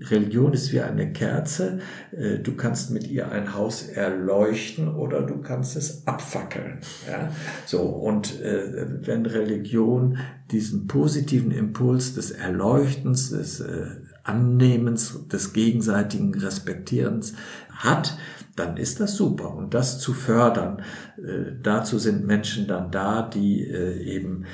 [0.00, 1.80] Religion ist wie eine Kerze,
[2.12, 6.78] äh, du kannst mit ihr ein Haus erleuchten oder du kannst es abfackeln.
[7.10, 7.30] Ja?
[7.66, 10.18] So, und äh, wenn Religion
[10.50, 13.86] diesen positiven Impuls des Erleuchtens, des äh,
[14.22, 17.34] Annehmens, des gegenseitigen Respektierens
[17.70, 18.18] hat,
[18.56, 19.54] dann ist das super.
[19.54, 20.82] Und das zu fördern,
[21.18, 24.46] äh, dazu sind Menschen dann da, die äh, eben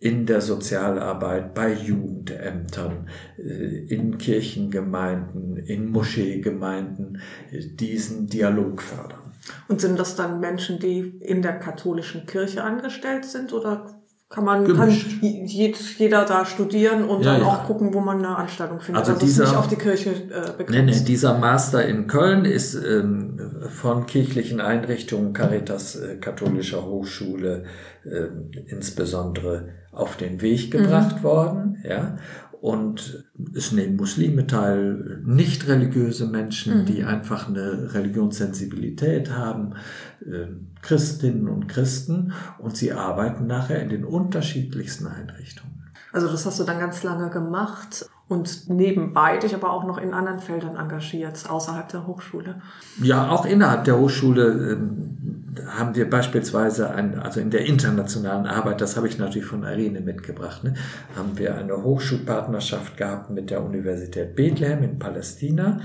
[0.00, 9.32] in der Sozialarbeit, bei Jugendämtern, äh, in Kirchengemeinden, in Moscheegemeinden diesen Dialog fördern.
[9.66, 13.97] Und sind das dann Menschen, die in der katholischen Kirche angestellt sind oder
[14.28, 14.90] kann man kann
[15.22, 17.46] jeder da studieren und ja, dann ja.
[17.46, 19.00] auch gucken, wo man eine Anstellung findet.
[19.00, 20.70] Also, also dieser, nicht auf die Kirche äh, begrenzt.
[20.70, 27.64] Nee, nee, dieser Master in Köln ist ähm, von kirchlichen Einrichtungen Caritas äh, katholischer Hochschule
[28.04, 28.26] äh,
[28.66, 31.22] insbesondere auf den Weg gebracht mhm.
[31.22, 32.18] worden, ja.
[32.60, 36.86] Und es nehmen Muslime teil, nicht religiöse Menschen, mhm.
[36.86, 39.74] die einfach eine Religionssensibilität haben,
[40.20, 40.48] äh,
[40.82, 45.92] Christinnen und Christen, und sie arbeiten nachher in den unterschiedlichsten Einrichtungen.
[46.12, 50.12] Also das hast du dann ganz lange gemacht und nebenbei dich aber auch noch in
[50.12, 52.60] anderen Feldern engagiert, außerhalb der Hochschule.
[53.00, 58.80] Ja, auch innerhalb der Hochschule ähm, haben wir beispielsweise, ein, also in der internationalen Arbeit,
[58.80, 60.74] das habe ich natürlich von Irene mitgebracht, ne,
[61.16, 65.80] haben wir eine Hochschulpartnerschaft gehabt mit der Universität Bethlehem in Palästina.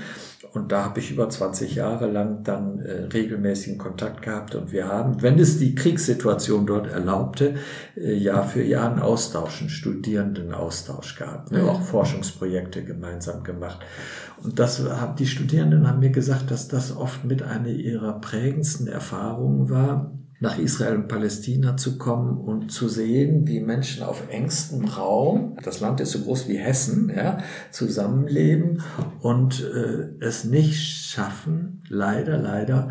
[0.53, 4.53] Und da habe ich über 20 Jahre lang dann äh, regelmäßigen Kontakt gehabt.
[4.53, 7.55] Und wir haben, wenn es die Kriegssituation dort erlaubte,
[7.95, 13.79] äh, Jahr für Jahr einen Austausch, einen Studierendenaustausch gehabt, ne, auch Forschungsprojekte gemeinsam gemacht.
[14.43, 18.87] Und das haben die Studierenden haben mir gesagt, dass das oft mit einer ihrer prägendsten
[18.87, 20.11] Erfahrungen war,
[20.43, 25.79] nach Israel und Palästina zu kommen und zu sehen, wie Menschen auf engstem Raum, das
[25.79, 27.37] Land ist so groß wie Hessen, ja,
[27.71, 28.83] zusammenleben
[29.21, 32.89] und äh, es nicht schaffen, leider, leider,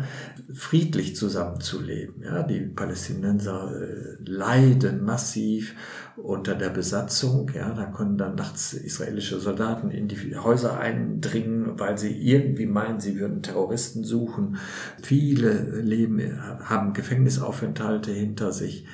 [0.51, 2.23] friedlich zusammenzuleben.
[2.23, 5.75] Ja, die Palästinenser äh, leiden massiv
[6.17, 7.51] unter der Besatzung.
[7.55, 12.99] Ja, da können dann nachts israelische Soldaten in die Häuser eindringen, weil sie irgendwie meinen,
[12.99, 14.57] sie würden Terroristen suchen.
[15.01, 16.21] Viele leben,
[16.63, 18.85] haben Gefängnisaufenthalte hinter sich,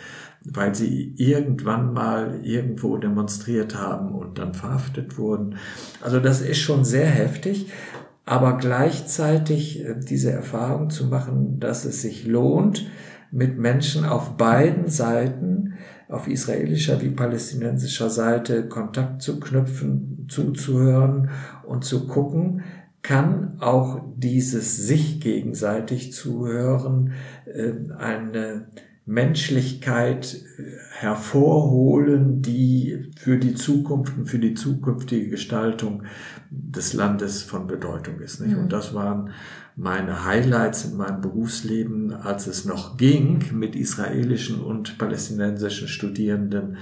[0.43, 5.55] weil sie irgendwann mal irgendwo demonstriert haben und dann verhaftet wurden.
[6.01, 7.71] Also das ist schon sehr heftig.
[8.25, 12.86] Aber gleichzeitig äh, diese Erfahrung zu machen, dass es sich lohnt,
[13.32, 15.74] mit Menschen auf beiden Seiten
[16.08, 21.30] auf israelischer wie palästinensischer Seite Kontakt zu knüpfen, zuzuhören
[21.63, 22.63] und zu gucken,
[23.02, 27.13] kann auch dieses sich gegenseitig zuhören
[27.46, 28.68] äh, eine
[29.06, 36.04] Menschlichkeit äh, hervorholen, die für die Zukunft und für die zukünftige Gestaltung
[36.52, 38.42] des Landes von Bedeutung ist.
[38.42, 38.56] Nicht?
[38.56, 38.70] Und mhm.
[38.70, 39.32] das waren
[39.80, 46.76] meine Highlights in meinem Berufsleben, als es noch ging, mit israelischen und palästinensischen Studierenden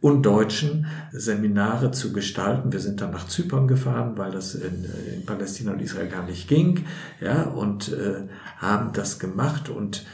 [0.00, 2.70] und Deutschen Seminare zu gestalten.
[2.70, 6.46] Wir sind dann nach Zypern gefahren, weil das in, in Palästina und Israel gar nicht
[6.46, 6.84] ging,
[7.20, 10.06] ja, und äh, haben das gemacht und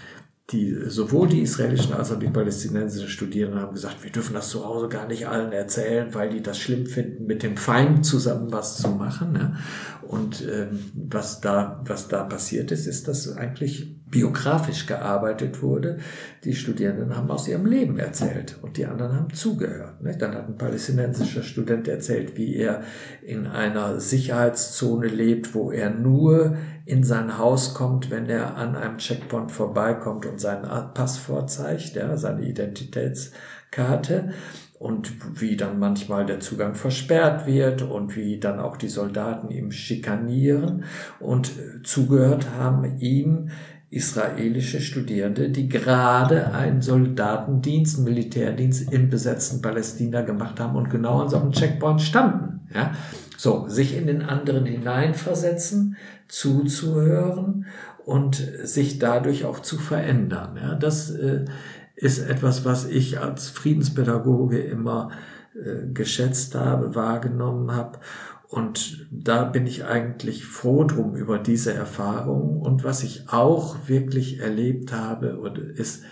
[0.50, 4.64] die, sowohl die israelischen als auch die palästinensischen Studierenden haben gesagt, wir dürfen das zu
[4.64, 8.78] Hause gar nicht allen erzählen, weil die das schlimm finden, mit dem Feind zusammen was
[8.78, 9.32] zu machen.
[9.32, 9.56] Ne?
[10.02, 15.98] Und ähm, was da, was da passiert ist, ist, dass eigentlich biografisch gearbeitet wurde.
[16.44, 19.94] Die Studierenden haben aus ihrem Leben erzählt und die anderen haben zugehört.
[20.18, 22.82] Dann hat ein palästinensischer Student erzählt, wie er
[23.22, 28.98] in einer Sicherheitszone lebt, wo er nur in sein Haus kommt, wenn er an einem
[28.98, 34.30] Checkpoint vorbeikommt und seinen Pass vorzeigt, ja, seine Identitätskarte
[34.80, 39.72] und wie dann manchmal der Zugang versperrt wird und wie dann auch die Soldaten ihm
[39.72, 40.84] schikanieren
[41.20, 41.52] und
[41.84, 43.50] zugehört haben ihm
[43.90, 51.28] israelische Studierende, die gerade einen Soldatendienst, Militärdienst im besetzten Palästina gemacht haben und genau an
[51.28, 52.60] so einem Checkpoint standen.
[52.72, 52.92] Ja,
[53.36, 55.96] so sich in den anderen hineinversetzen,
[56.28, 57.66] zuzuhören
[58.04, 60.56] und sich dadurch auch zu verändern.
[60.60, 61.46] Ja, das äh,
[61.96, 65.10] ist etwas, was ich als Friedenspädagoge immer
[65.54, 67.98] äh, geschätzt habe, wahrgenommen habe.
[68.50, 72.60] Und da bin ich eigentlich froh drum über diese Erfahrung.
[72.60, 75.38] Und was ich auch wirklich erlebt habe,
[75.76, 76.02] ist,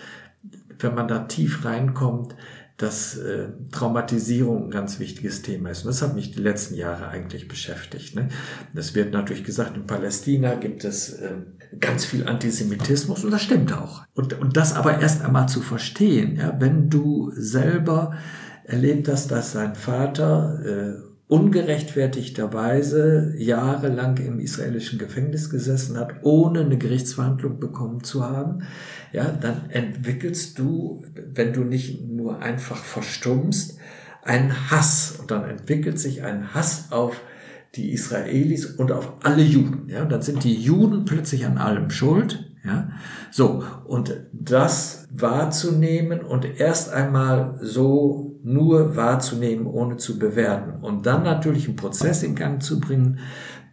[0.79, 2.37] wenn man da tief reinkommt,
[2.77, 5.81] dass äh, Traumatisierung ein ganz wichtiges Thema ist.
[5.83, 8.15] Und das hat mich die letzten Jahre eigentlich beschäftigt.
[8.15, 8.29] Ne?
[8.73, 11.33] Es wird natürlich gesagt, in Palästina gibt es äh,
[11.81, 14.05] ganz viel Antisemitismus und das stimmt auch.
[14.15, 18.15] Und, und das aber erst einmal zu verstehen, ja, wenn du selber
[18.63, 26.79] erlebt hast, dass dein Vater äh, ungerechtfertigterweise jahrelang im israelischen Gefängnis gesessen hat, ohne eine
[26.79, 28.63] Gerichtsverhandlung bekommen zu haben,
[29.13, 33.77] ja, dann entwickelst du, wenn du nicht nur einfach verstummst,
[34.23, 37.21] einen Hass und dann entwickelt sich ein Hass auf
[37.75, 39.89] die Israelis und auf alle Juden.
[39.89, 42.45] Ja, dann sind die Juden plötzlich an allem schuld.
[42.65, 42.91] Ja,
[43.31, 50.83] so und das wahrzunehmen und erst einmal so nur wahrzunehmen, ohne zu bewerten.
[50.85, 53.19] Und dann natürlich einen Prozess in Gang zu bringen,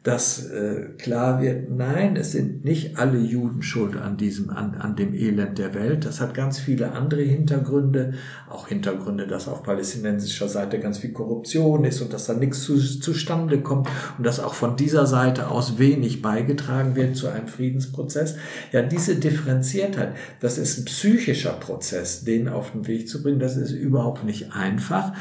[0.05, 4.95] dass äh, klar wird, nein, es sind nicht alle Juden schuld an diesem, an, an
[4.95, 6.05] dem Elend der Welt.
[6.05, 8.13] Das hat ganz viele andere Hintergründe,
[8.47, 12.77] auch Hintergründe, dass auf palästinensischer Seite ganz viel Korruption ist und dass da nichts zu,
[12.77, 13.89] zustande kommt
[14.19, 18.35] und dass auch von dieser Seite aus wenig beigetragen wird zu einem Friedensprozess.
[18.71, 23.57] Ja, diese Differenziertheit, das ist ein psychischer Prozess, den auf den Weg zu bringen, das
[23.57, 25.13] ist überhaupt nicht einfach.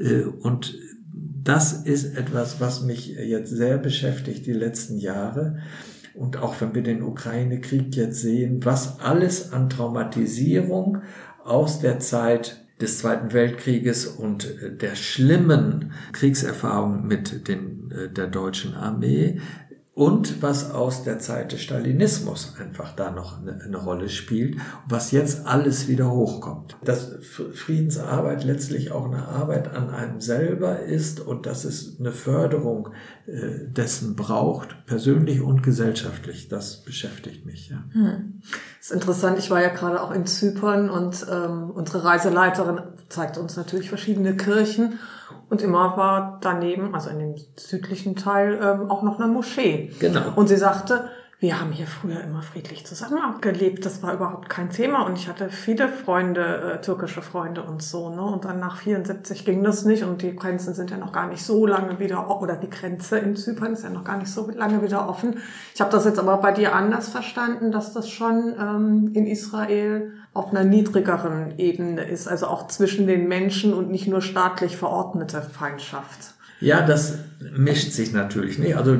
[0.00, 0.74] Äh, und
[1.44, 5.58] das ist etwas, was mich jetzt sehr beschäftigt die letzten Jahre.
[6.14, 11.02] Und auch wenn wir den Ukraine-Krieg jetzt sehen, was alles an Traumatisierung
[11.44, 18.74] aus der Zeit des Zweiten Weltkrieges und der schlimmen Kriegserfahrung mit den, äh, der deutschen
[18.74, 19.40] Armee
[19.94, 24.56] und was aus der Zeit des Stalinismus einfach da noch eine, eine, Rolle spielt,
[24.88, 26.76] was jetzt alles wieder hochkommt.
[26.82, 32.88] Dass Friedensarbeit letztlich auch eine Arbeit an einem selber ist und dass es eine Förderung
[33.26, 37.68] äh, dessen braucht, persönlich und gesellschaftlich, das beschäftigt mich.
[37.68, 37.84] Ja.
[37.92, 38.40] Hm.
[38.78, 43.36] Das ist interessant, ich war ja gerade auch in Zypern und ähm, unsere Reiseleiterin zeigt
[43.36, 44.98] uns natürlich verschiedene Kirchen
[45.52, 49.92] und immer war daneben, also in dem südlichen Teil, ähm, auch noch eine Moschee.
[50.00, 50.32] Genau.
[50.34, 51.10] Und sie sagte,
[51.40, 53.84] wir haben hier früher immer friedlich zusammengelebt.
[53.84, 55.04] Das war überhaupt kein Thema.
[55.04, 58.08] Und ich hatte viele Freunde, äh, türkische Freunde und so.
[58.08, 58.22] Ne?
[58.22, 60.04] Und dann nach 74 ging das nicht.
[60.04, 63.36] Und die Grenzen sind ja noch gar nicht so lange wieder, oder die Grenze in
[63.36, 65.36] Zypern ist ja noch gar nicht so lange wieder offen.
[65.74, 70.14] Ich habe das jetzt aber bei dir anders verstanden, dass das schon ähm, in Israel
[70.34, 75.42] auf einer niedrigeren Ebene ist, also auch zwischen den Menschen und nicht nur staatlich verordnete
[75.42, 76.34] Feindschaft.
[76.60, 77.18] Ja, das
[77.52, 78.76] mischt sich natürlich nicht.
[78.76, 78.96] Also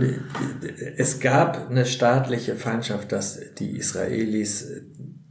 [0.96, 4.66] es gab eine staatliche Feindschaft, dass die Israelis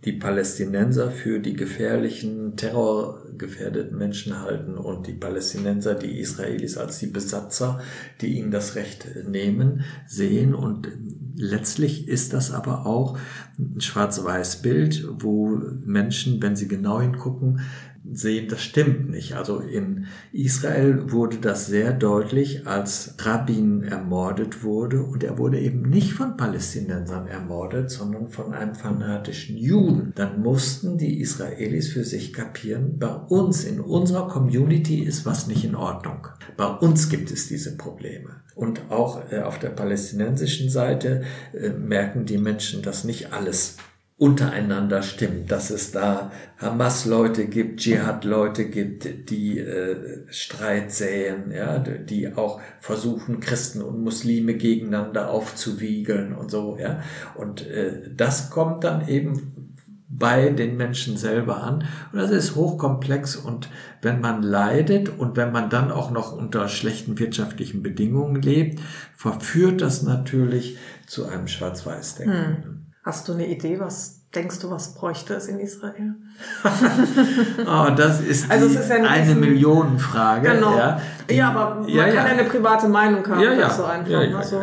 [0.05, 7.07] die Palästinenser für die gefährlichen, terrorgefährdeten Menschen halten und die Palästinenser die Israelis als die
[7.07, 7.81] Besatzer,
[8.19, 10.55] die ihnen das Recht nehmen, sehen.
[10.55, 10.87] Und
[11.35, 13.17] letztlich ist das aber auch
[13.57, 17.61] ein schwarz-weiß-Bild, wo Menschen, wenn sie genau hingucken,
[18.09, 19.35] sehen, das stimmt nicht.
[19.35, 25.83] Also in Israel wurde das sehr deutlich, als Rabin ermordet wurde und er wurde eben
[25.83, 30.13] nicht von Palästinensern ermordet, sondern von einem fanatischen Juden.
[30.15, 35.63] Dann mussten die Israelis für sich kapieren, bei uns in unserer Community ist was nicht
[35.63, 36.27] in Ordnung.
[36.57, 38.41] Bei uns gibt es diese Probleme.
[38.55, 43.77] Und auch äh, auf der palästinensischen Seite äh, merken die Menschen, dass nicht alles
[44.21, 52.31] untereinander stimmt, dass es da Hamas-Leute gibt, Dschihad-Leute gibt, die äh, Streit säen, ja, die
[52.35, 57.01] auch versuchen, Christen und Muslime gegeneinander aufzuwiegeln und so, ja.
[57.33, 59.71] Und äh, das kommt dann eben
[60.07, 61.85] bei den Menschen selber an.
[62.13, 63.69] Und das ist hochkomplex und
[64.03, 68.81] wenn man leidet und wenn man dann auch noch unter schlechten wirtschaftlichen Bedingungen lebt,
[69.15, 72.63] verführt das natürlich zu einem Schwarz-Weiß-Denken.
[72.63, 72.80] Hm.
[73.03, 76.15] Hast du eine Idee, was denkst du, was bräuchte es in Israel?
[77.65, 80.51] oh, das ist, also es ist ja eine Millionenfrage.
[80.51, 80.77] Genau.
[80.77, 82.23] Ja, ja aber man ja, kann ja.
[82.25, 83.41] eine private Meinung haben.
[83.41, 83.69] Ja, ja.
[83.71, 84.61] So einfach, also.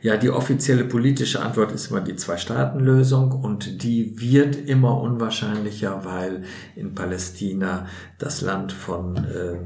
[0.00, 6.44] ja, die offizielle politische Antwort ist immer die Zwei-Staaten-Lösung und die wird immer unwahrscheinlicher, weil
[6.74, 7.86] in Palästina
[8.18, 9.58] das Land von äh,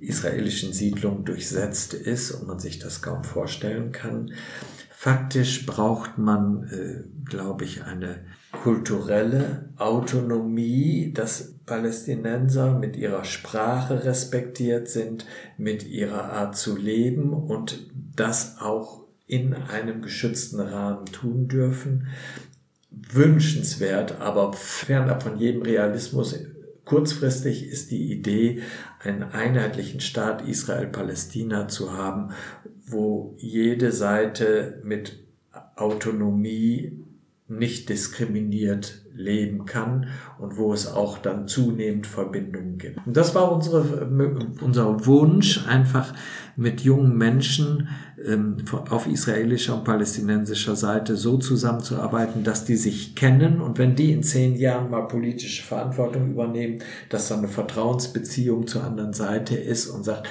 [0.00, 4.32] israelischen Siedlungen durchsetzt ist und man sich das kaum vorstellen kann.
[4.98, 8.16] Faktisch braucht man, äh, glaube ich, eine
[8.64, 15.24] kulturelle Autonomie, dass Palästinenser mit ihrer Sprache respektiert sind,
[15.56, 17.86] mit ihrer Art zu leben und
[18.16, 22.08] das auch in einem geschützten Rahmen tun dürfen.
[22.90, 26.36] Wünschenswert, aber fernab von jedem Realismus.
[26.88, 28.62] Kurzfristig ist die Idee,
[29.00, 32.30] einen einheitlichen Staat Israel-Palästina zu haben,
[32.86, 35.18] wo jede Seite mit
[35.76, 37.04] Autonomie
[37.48, 40.06] nicht diskriminiert leben kann
[40.38, 43.04] und wo es auch dann zunehmend Verbindungen gibt.
[43.04, 44.06] Und das war unsere,
[44.60, 46.14] unser Wunsch, einfach
[46.56, 47.88] mit jungen Menschen
[48.24, 48.56] ähm,
[48.90, 54.22] auf israelischer und palästinensischer Seite so zusammenzuarbeiten, dass die sich kennen und wenn die in
[54.22, 60.04] zehn Jahren mal politische Verantwortung übernehmen, dass da eine Vertrauensbeziehung zur anderen Seite ist und
[60.04, 60.28] sagt,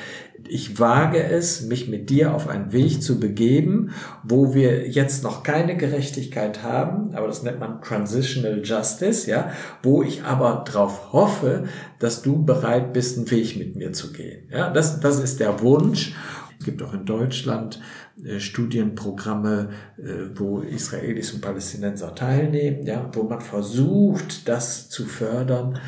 [0.49, 3.91] ich wage es, mich mit dir auf einen Weg zu begeben,
[4.23, 9.51] wo wir jetzt noch keine Gerechtigkeit haben, aber das nennt man Transitional Justice, ja,
[9.83, 11.65] wo ich aber darauf hoffe,
[11.99, 14.47] dass du bereit bist, einen Weg mit mir zu gehen.
[14.51, 16.15] Ja, das, das ist der Wunsch.
[16.59, 17.79] Es gibt auch in Deutschland
[18.25, 25.79] äh, Studienprogramme, äh, wo Israelis und Palästinenser teilnehmen, ja, wo man versucht, das zu fördern.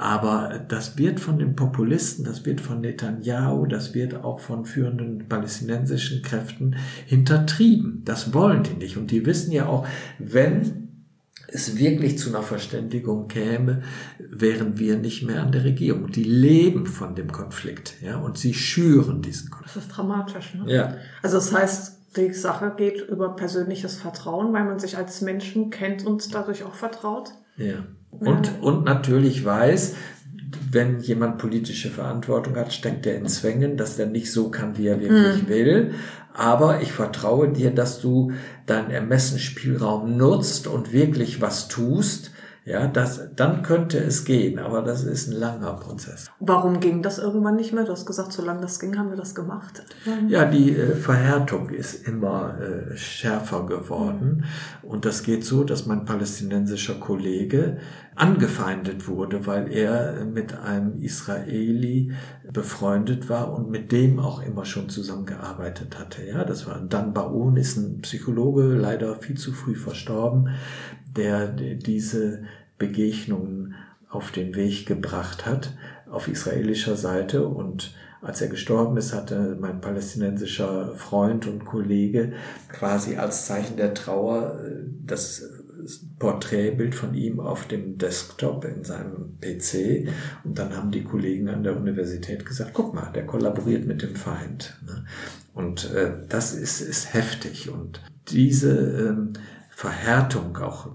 [0.00, 5.28] Aber das wird von den Populisten, das wird von Netanyahu, das wird auch von führenden
[5.28, 8.00] palästinensischen Kräften hintertrieben.
[8.06, 8.96] Das wollen die nicht.
[8.96, 9.86] Und die wissen ja auch,
[10.18, 10.88] wenn
[11.48, 13.82] es wirklich zu einer Verständigung käme,
[14.18, 16.10] wären wir nicht mehr an der Regierung.
[16.10, 19.76] Die leben von dem Konflikt, ja, und sie schüren diesen Konflikt.
[19.76, 20.64] Das ist dramatisch, ne?
[20.72, 20.94] Ja.
[21.22, 26.06] Also das heißt, die Sache geht über persönliches Vertrauen, weil man sich als Menschen kennt
[26.06, 27.34] und dadurch auch vertraut.
[27.60, 27.84] Ja.
[28.10, 29.94] Und, und natürlich weiß,
[30.72, 34.88] wenn jemand politische Verantwortung hat, steckt er in Zwängen, dass er nicht so kann, wie
[34.88, 35.48] er wirklich mhm.
[35.48, 35.94] will.
[36.32, 38.32] Aber ich vertraue dir, dass du
[38.66, 42.29] deinen Ermessensspielraum nutzt und wirklich was tust,
[42.70, 46.30] ja, das, dann könnte es gehen, aber das ist ein langer Prozess.
[46.38, 47.84] Warum ging das irgendwann nicht mehr?
[47.84, 49.82] Du hast gesagt, solange das ging, haben wir das gemacht.
[50.28, 54.44] Ja, die äh, Verhärtung ist immer äh, schärfer geworden.
[54.82, 57.78] Und das geht so, dass mein palästinensischer Kollege
[58.14, 62.12] angefeindet wurde, weil er mit einem Israeli
[62.52, 66.24] befreundet war und mit dem auch immer schon zusammengearbeitet hatte.
[66.24, 70.50] Ja, das war Dan Baun, ist ein Psychologe, leider viel zu früh verstorben,
[71.16, 72.42] der diese
[72.80, 73.76] Begegnungen
[74.08, 75.76] auf den Weg gebracht hat,
[76.10, 77.46] auf israelischer Seite.
[77.46, 82.32] Und als er gestorben ist, hatte mein palästinensischer Freund und Kollege
[82.68, 85.44] quasi als Zeichen der Trauer äh, das
[86.18, 90.08] Porträtbild von ihm auf dem Desktop in seinem PC.
[90.44, 94.16] Und dann haben die Kollegen an der Universität gesagt, guck mal, der kollaboriert mit dem
[94.16, 94.76] Feind.
[94.86, 95.04] Ne?
[95.54, 97.70] Und äh, das ist, ist heftig.
[97.70, 99.32] Und diese ähm,
[99.80, 100.88] Verhärtung auch,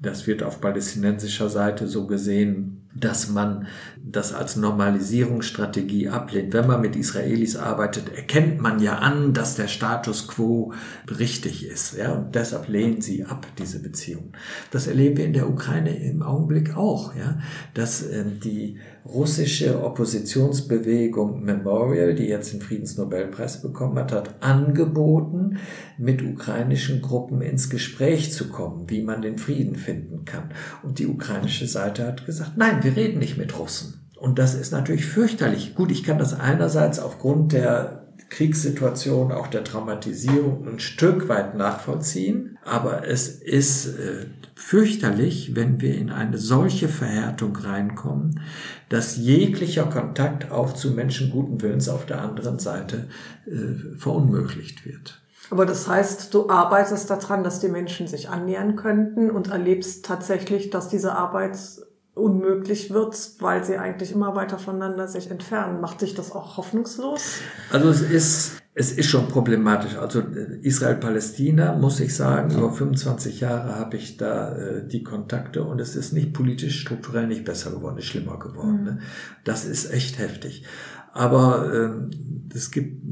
[0.00, 3.66] das wird auf palästinensischer Seite so gesehen, dass man
[4.04, 6.52] das als Normalisierungsstrategie ablehnt.
[6.52, 10.72] Wenn man mit Israelis arbeitet, erkennt man ja an, dass der Status quo
[11.18, 11.96] richtig ist.
[11.96, 14.32] Ja, und deshalb lehnen sie ab, diese Beziehungen.
[14.70, 17.38] Das erleben wir in der Ukraine im Augenblick auch, ja,
[17.74, 25.58] dass äh, die russische Oppositionsbewegung Memorial, die jetzt den Friedensnobelpreis bekommen hat, hat angeboten,
[25.98, 30.50] mit ukrainischen Gruppen ins Gespräch zu kommen, wie man den Frieden finden kann.
[30.82, 34.10] Und die ukrainische Seite hat gesagt, nein, wir reden nicht mit Russen.
[34.16, 35.74] Und das ist natürlich fürchterlich.
[35.74, 42.56] Gut, ich kann das einerseits aufgrund der Kriegssituation, auch der Traumatisierung ein Stück weit nachvollziehen.
[42.64, 48.40] Aber es ist äh, fürchterlich, wenn wir in eine solche Verhärtung reinkommen,
[48.88, 53.08] dass jeglicher Kontakt auch zu Menschen guten Willens auf der anderen Seite
[53.46, 55.20] äh, verunmöglicht wird.
[55.50, 60.70] Aber das heißt, du arbeitest daran, dass die Menschen sich annähern könnten und erlebst tatsächlich,
[60.70, 61.58] dass diese Arbeit
[62.14, 65.80] unmöglich wird, weil sie eigentlich immer weiter voneinander sich entfernen.
[65.80, 67.38] Macht dich das auch hoffnungslos?
[67.70, 69.96] Also es ist, es ist schon problematisch.
[69.96, 75.64] Also äh, Israel-Palästina, muss ich sagen, über 25 Jahre habe ich da äh, die Kontakte
[75.64, 78.80] und es ist nicht politisch, strukturell nicht besser geworden, ist schlimmer geworden.
[78.80, 78.84] Mhm.
[78.84, 78.98] Ne?
[79.44, 80.64] Das ist echt heftig.
[81.14, 82.10] Aber ähm,
[82.54, 83.02] es gibt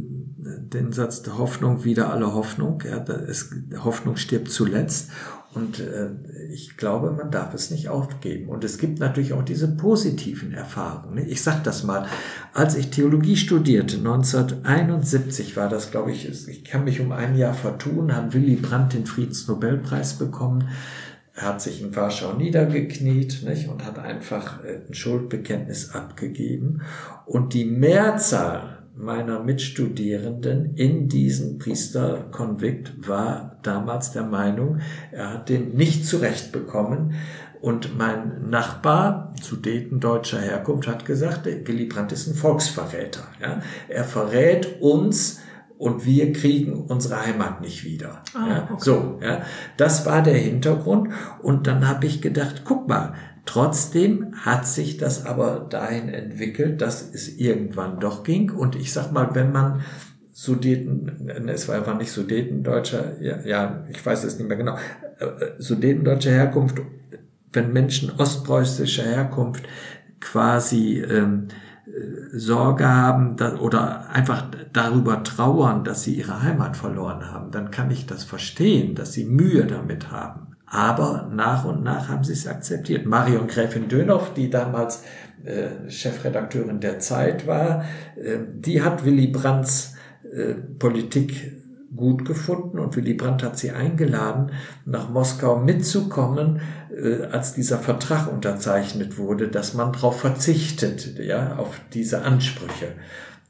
[0.43, 2.83] den Satz der Hoffnung, wieder alle Hoffnung.
[2.89, 3.51] Ja, es,
[3.83, 5.11] Hoffnung stirbt zuletzt.
[5.53, 6.11] Und äh,
[6.53, 8.49] ich glaube, man darf es nicht aufgeben.
[8.49, 11.17] Und es gibt natürlich auch diese positiven Erfahrungen.
[11.17, 11.27] Ne?
[11.27, 12.07] Ich sage das mal,
[12.53, 17.55] als ich Theologie studierte, 1971 war das, glaube ich, ich kann mich um ein Jahr
[17.55, 20.69] vertun, hat Willy Brandt den Friedensnobelpreis bekommen.
[21.35, 26.83] Er hat sich in Warschau niedergekniet nicht, und hat einfach äh, ein Schuldbekenntnis abgegeben.
[27.27, 34.81] Und die Mehrzahl meiner Mitstudierenden in diesem Priesterkonvikt war damals der Meinung,
[35.13, 37.15] er hat den nicht zurechtbekommen.
[37.61, 43.23] Und mein Nachbar, sudetendeutscher Herkunft, hat gesagt, Willy Brandt ist ein Volksverräter.
[43.41, 43.61] Ja?
[43.89, 45.41] Er verrät uns,
[45.81, 48.21] und wir kriegen unsere Heimat nicht wieder.
[48.35, 48.77] Ah, ja, okay.
[48.81, 49.41] So, ja,
[49.79, 51.09] das war der Hintergrund.
[51.41, 53.15] Und dann habe ich gedacht, guck mal,
[53.51, 58.53] trotzdem hat sich das aber dahin entwickelt, dass es irgendwann doch ging.
[58.53, 59.81] Und ich sag mal, wenn man
[60.31, 64.77] Sudeten, es war einfach nicht Sudetendeutscher, ja, ja, ich weiß es nicht mehr genau,
[65.19, 66.81] äh, äh, Sudetendeutscher Herkunft,
[67.53, 69.65] wenn Menschen ostpreußischer Herkunft
[70.21, 71.49] quasi ähm,
[72.33, 78.07] Sorge haben oder einfach darüber trauern, dass sie ihre Heimat verloren haben, dann kann ich
[78.07, 80.50] das verstehen, dass sie Mühe damit haben.
[80.71, 83.05] Aber nach und nach haben sie es akzeptiert.
[83.05, 85.03] Marion Gräfin Dönhoff, die damals
[85.45, 87.85] äh, Chefredakteurin der Zeit war,
[88.17, 89.95] äh, die hat Willy Brandts
[90.33, 91.61] äh, Politik
[91.95, 94.53] gut gefunden und Willy Brandt hat sie eingeladen,
[94.85, 96.61] nach Moskau mitzukommen,
[96.97, 102.93] äh, als dieser Vertrag unterzeichnet wurde, dass man darauf verzichtet, ja, auf diese Ansprüche.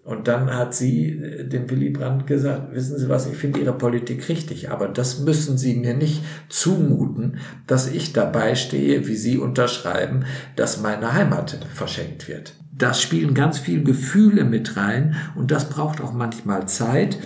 [0.03, 3.75] Und dann hat sie äh, dem Willy Brandt gesagt, wissen Sie was, ich finde Ihre
[3.75, 9.37] Politik richtig, aber das müssen Sie mir nicht zumuten, dass ich dabei stehe, wie Sie
[9.37, 10.25] unterschreiben,
[10.57, 12.55] dass meine Heimat verschenkt wird.
[12.73, 17.19] Das spielen ganz viel Gefühle mit rein und das braucht auch manchmal Zeit.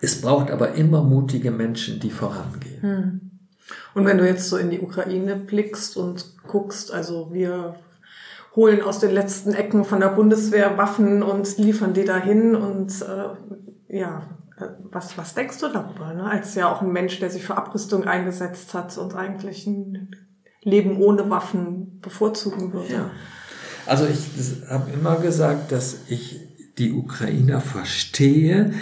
[0.00, 2.82] Es braucht aber immer mutige Menschen, die vorangehen.
[2.82, 3.20] Hm.
[3.94, 7.74] Und wenn du jetzt so in die Ukraine blickst und guckst, also wir
[8.58, 13.96] holen aus den letzten Ecken von der Bundeswehr Waffen und liefern die dahin und äh,
[13.96, 16.12] ja, äh, was, was denkst du darüber?
[16.12, 16.24] Ne?
[16.24, 20.10] Als ja auch ein Mensch, der sich für Abrüstung eingesetzt hat und eigentlich ein
[20.62, 22.92] Leben ohne Waffen bevorzugen würde.
[22.92, 23.10] Ja.
[23.86, 26.40] Also ich habe immer gesagt, dass ich
[26.78, 28.72] die Ukrainer verstehe,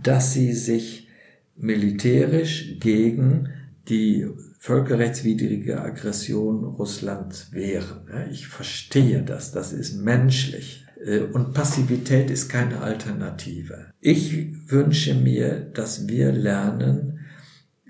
[0.00, 1.08] dass sie sich
[1.56, 3.48] militärisch gegen
[3.88, 4.28] die
[4.64, 8.08] völkerrechtswidrige Aggression Russlands wehren.
[8.30, 10.86] Ich verstehe das, das ist menschlich.
[11.04, 13.92] Äh, und Passivität ist keine Alternative.
[14.00, 17.26] Ich wünsche mir, dass wir lernen,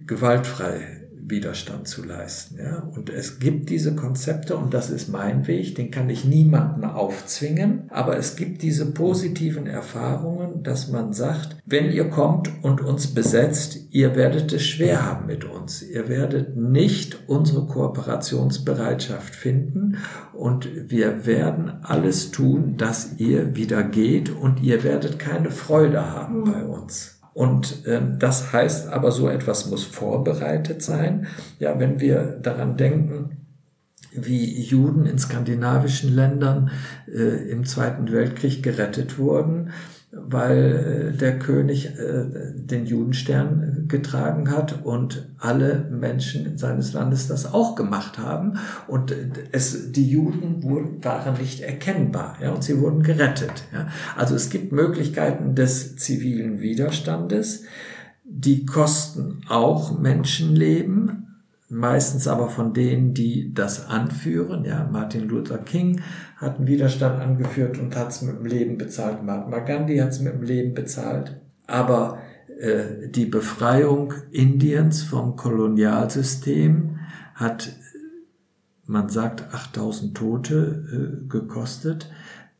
[0.04, 0.93] gewaltfrei
[1.26, 2.58] Widerstand zu leisten.
[2.58, 2.80] Ja?
[2.94, 7.84] Und es gibt diese Konzepte und das ist mein Weg, den kann ich niemandem aufzwingen,
[7.88, 13.78] aber es gibt diese positiven Erfahrungen, dass man sagt, wenn ihr kommt und uns besetzt,
[13.90, 15.82] ihr werdet es schwer haben mit uns.
[15.82, 19.96] Ihr werdet nicht unsere Kooperationsbereitschaft finden
[20.34, 26.40] und wir werden alles tun, dass ihr wieder geht und ihr werdet keine Freude haben
[26.40, 26.44] mhm.
[26.44, 27.13] bei uns.
[27.34, 31.26] Und äh, das heißt aber, so etwas muss vorbereitet sein.
[31.58, 33.44] Ja, wenn wir daran denken,
[34.12, 36.70] wie Juden in skandinavischen Ländern
[37.12, 39.70] äh, im Zweiten Weltkrieg gerettet wurden,
[40.12, 42.24] weil äh, der König äh,
[42.54, 49.14] den Judenstern getragen hat und alle Menschen seines Landes das auch gemacht haben und
[49.52, 53.88] es die Juden wurden, waren nicht erkennbar ja, und sie wurden gerettet ja.
[54.16, 57.64] also es gibt Möglichkeiten des zivilen Widerstandes
[58.24, 61.24] die kosten auch Menschenleben
[61.74, 64.64] meistens aber von denen, die das anführen.
[64.64, 66.00] Ja, Martin Luther King
[66.36, 69.22] hat einen Widerstand angeführt und hat es mit dem Leben bezahlt.
[69.22, 71.40] Mahatma Gandhi hat es mit dem Leben bezahlt.
[71.66, 72.18] Aber
[73.10, 76.98] die Befreiung Indiens vom Kolonialsystem
[77.34, 77.72] hat,
[78.86, 82.10] man sagt, 8000 Tote äh, gekostet.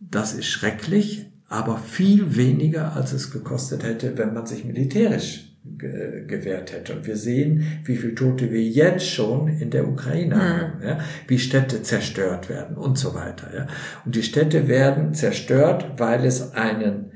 [0.01, 6.72] Das ist schrecklich, aber viel weniger, als es gekostet hätte, wenn man sich militärisch gewährt
[6.72, 6.95] hätte.
[6.95, 10.40] Und wir sehen, wie viele Tote wir jetzt schon in der Ukraine mhm.
[10.40, 10.99] haben, ja?
[11.26, 13.51] wie Städte zerstört werden und so weiter.
[13.55, 13.66] Ja?
[14.05, 17.12] Und die Städte werden zerstört, weil es einen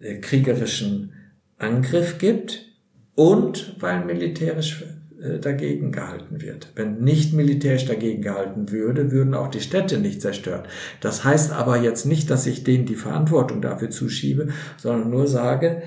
[0.00, 1.12] äh, kriegerischen
[1.58, 2.64] Angriff gibt
[3.14, 4.84] und weil militärisch
[5.20, 6.68] äh, dagegen gehalten wird.
[6.76, 10.68] Wenn nicht militärisch dagegen gehalten würde, würden auch die Städte nicht zerstört.
[11.00, 15.82] Das heißt aber jetzt nicht, dass ich denen die Verantwortung dafür zuschiebe, sondern nur sage,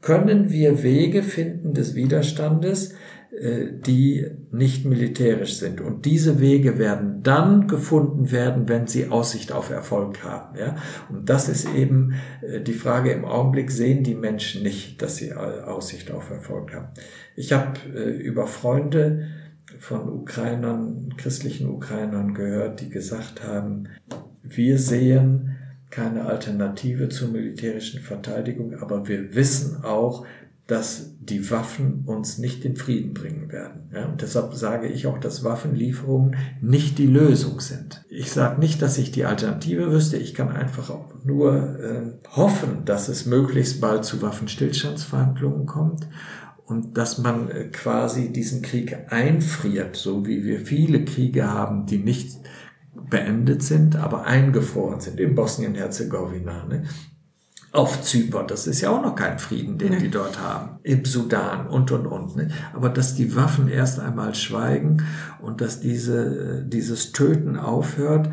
[0.00, 2.94] können wir Wege finden des Widerstandes,
[3.36, 5.80] die nicht militärisch sind.
[5.80, 10.56] Und diese Wege werden dann gefunden werden, wenn sie Aussicht auf Erfolg haben.
[10.56, 10.76] Ja?
[11.10, 15.34] Und das ist eben äh, die Frage im Augenblick, sehen die Menschen nicht, dass sie
[15.34, 16.88] Aussicht auf Erfolg haben.
[17.34, 19.26] Ich habe äh, über Freunde
[19.78, 23.88] von Ukrainern, christlichen Ukrainern gehört, die gesagt haben,
[24.42, 25.56] wir sehen
[25.90, 30.26] keine Alternative zur militärischen Verteidigung, aber wir wissen auch,
[30.66, 33.90] dass die Waffen uns nicht den Frieden bringen werden.
[33.92, 38.02] Ja, und deshalb sage ich auch, dass Waffenlieferungen nicht die Lösung sind.
[38.08, 40.16] Ich sage nicht, dass ich die Alternative wüsste.
[40.16, 46.08] Ich kann einfach auch nur äh, hoffen, dass es möglichst bald zu Waffenstillstandsverhandlungen kommt
[46.64, 51.98] und dass man äh, quasi diesen Krieg einfriert, so wie wir viele Kriege haben, die
[51.98, 52.38] nicht
[53.10, 56.64] beendet sind, aber eingefroren sind, in Bosnien-Herzegowina.
[56.66, 56.84] Ne?
[57.74, 58.46] Auf Zypern.
[58.46, 59.98] Das ist ja auch noch kein Frieden, den nee.
[59.98, 60.78] die dort haben.
[60.84, 62.36] Im Sudan und, und, und.
[62.36, 62.48] Ne?
[62.72, 65.02] Aber dass die Waffen erst einmal schweigen
[65.42, 68.30] und dass diese, dieses Töten aufhört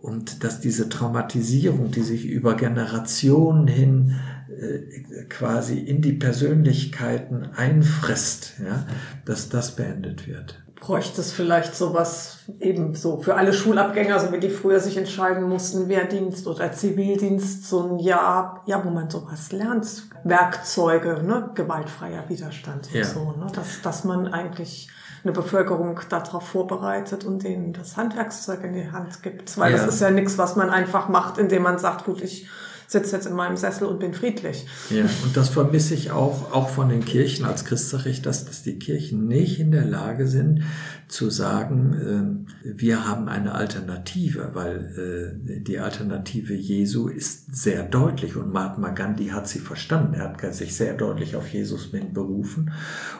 [0.00, 4.14] und dass diese Traumatisierung, die sich über Generationen hin
[4.48, 8.86] äh, quasi in die Persönlichkeiten einfrisst, ja,
[9.24, 14.38] dass das beendet wird bräuchte es vielleicht sowas eben so für alle Schulabgänger, so wie
[14.38, 19.50] die früher sich entscheiden mussten, Wehrdienst oder Zivildienst, so ein Jahr, ja, wo man sowas
[19.50, 19.86] lernt,
[20.24, 23.04] Werkzeuge, ne, gewaltfreier Widerstand und ja.
[23.04, 24.90] so, ne, dass, dass man eigentlich
[25.22, 29.56] eine Bevölkerung darauf vorbereitet und denen das Handwerkszeug in die Hand gibt.
[29.56, 29.78] Weil ja.
[29.78, 32.46] das ist ja nichts, was man einfach macht, indem man sagt, gut, ich
[32.86, 34.66] sitze jetzt in meinem Sessel und bin friedlich.
[34.90, 38.44] Ja, und das vermisse ich auch, auch von den Kirchen als Christ sage ich, dass,
[38.44, 40.62] dass die Kirchen nicht in der Lage sind
[41.08, 48.36] zu sagen, äh, wir haben eine Alternative, weil äh, die Alternative Jesu ist sehr deutlich
[48.36, 50.14] und Mahatma Gandhi hat sie verstanden.
[50.14, 52.72] Er hat sich sehr deutlich auf Jesus berufen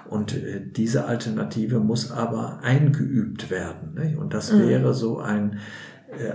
[0.09, 3.95] und äh, diese Alternative muss aber eingeübt werden.
[3.95, 4.19] Ne?
[4.19, 4.61] Und das mhm.
[4.61, 5.59] wäre so ein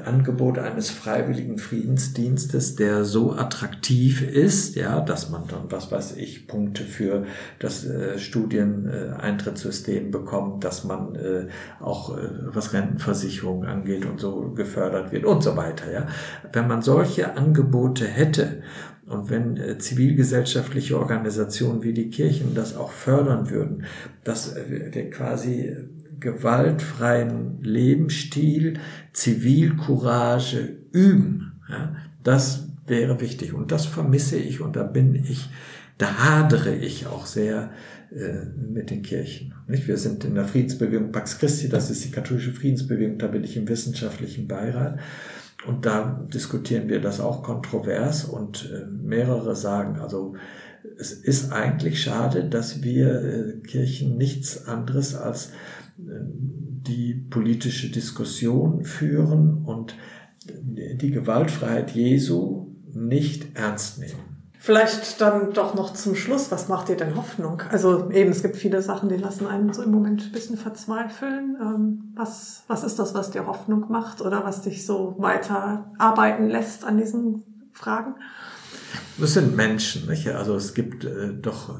[0.06, 6.48] Angebot eines freiwilligen Friedensdienstes, der so attraktiv ist, ja, dass man dann, was weiß ich,
[6.48, 7.26] Punkte für
[7.60, 11.48] das äh, Studieneintrittssystem bekommt, dass man äh,
[11.80, 16.08] auch äh, was Rentenversicherung angeht und so gefördert wird und so weiter, ja.
[16.52, 18.62] Wenn man solche Angebote hätte
[19.10, 23.86] und wenn äh, zivilgesellschaftliche Organisationen wie die Kirchen das auch fördern würden,
[24.24, 25.76] dass äh, wir quasi
[26.20, 28.80] gewaltfreien Lebensstil,
[29.14, 31.62] Zivilcourage üben.
[31.70, 33.54] Ja, das wäre wichtig.
[33.54, 35.50] Und das vermisse ich und da bin ich,
[35.98, 37.72] da hadere ich auch sehr
[38.12, 39.54] äh, mit den Kirchen.
[39.68, 39.88] Nicht?
[39.88, 43.56] Wir sind in der Friedensbewegung Pax Christi, das ist die katholische Friedensbewegung, da bin ich
[43.56, 45.00] im wissenschaftlichen Beirat.
[45.68, 50.36] Und da diskutieren wir das auch kontrovers und äh, mehrere sagen, also
[50.98, 55.52] es ist eigentlich schade, dass wir äh, Kirchen nichts anderes als
[56.00, 59.96] die politische Diskussion führen und
[60.44, 64.30] die Gewaltfreiheit Jesu nicht ernst nehmen.
[64.62, 67.62] Vielleicht dann doch noch zum Schluss, was macht dir denn Hoffnung?
[67.72, 71.56] Also eben, es gibt viele Sachen, die lassen einen so im Moment ein bisschen verzweifeln.
[71.62, 76.50] Ähm, was, was ist das, was dir Hoffnung macht oder was dich so weiter arbeiten
[76.50, 78.16] lässt an diesen Fragen?
[79.18, 80.28] Das sind Menschen, nicht?
[80.28, 81.80] Also es gibt äh, doch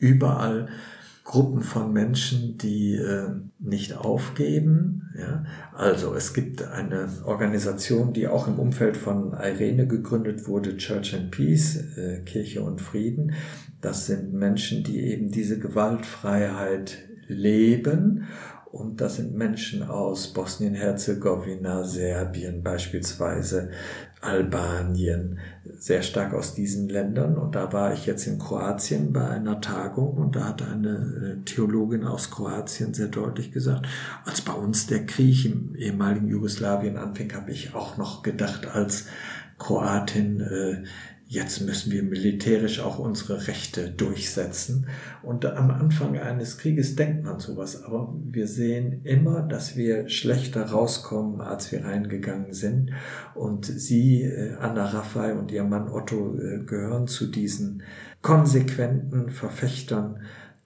[0.00, 0.68] überall
[1.30, 3.28] Gruppen von Menschen, die äh,
[3.60, 5.12] nicht aufgeben.
[5.16, 5.44] Ja?
[5.72, 11.30] Also es gibt eine Organisation, die auch im Umfeld von Irene gegründet wurde, Church and
[11.30, 13.34] Peace, äh, Kirche und Frieden.
[13.80, 18.26] Das sind Menschen, die eben diese Gewaltfreiheit leben
[18.72, 23.70] und das sind Menschen aus Bosnien-Herzegowina, Serbien beispielsweise,
[24.20, 27.36] Albanien, sehr stark aus diesen Ländern.
[27.36, 31.44] Und da war ich jetzt in Kroatien bei einer Tagung und da hat eine äh,
[31.44, 33.86] Theologin aus Kroatien sehr deutlich gesagt,
[34.24, 39.06] als bei uns der Krieg im ehemaligen Jugoslawien anfing, habe ich auch noch gedacht als
[39.58, 40.84] Kroatin, äh,
[41.30, 44.88] jetzt müssen wir militärisch auch unsere Rechte durchsetzen.
[45.22, 50.64] Und am Anfang eines Krieges denkt man sowas, aber wir sehen immer, dass wir schlechter
[50.64, 52.90] rauskommen, als wir reingegangen sind.
[53.36, 57.84] Und Sie, äh, Anna Raffay und Ihr Mann Otto, äh, gehören zu diesen
[58.22, 60.18] konsequenten Verfechtern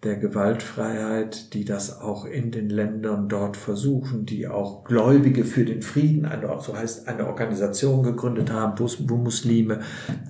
[0.05, 5.83] der Gewaltfreiheit, die das auch in den Ländern dort versuchen, die auch Gläubige für den
[5.83, 9.81] Frieden, eine, so heißt eine Organisation gegründet haben, wo, Muslime,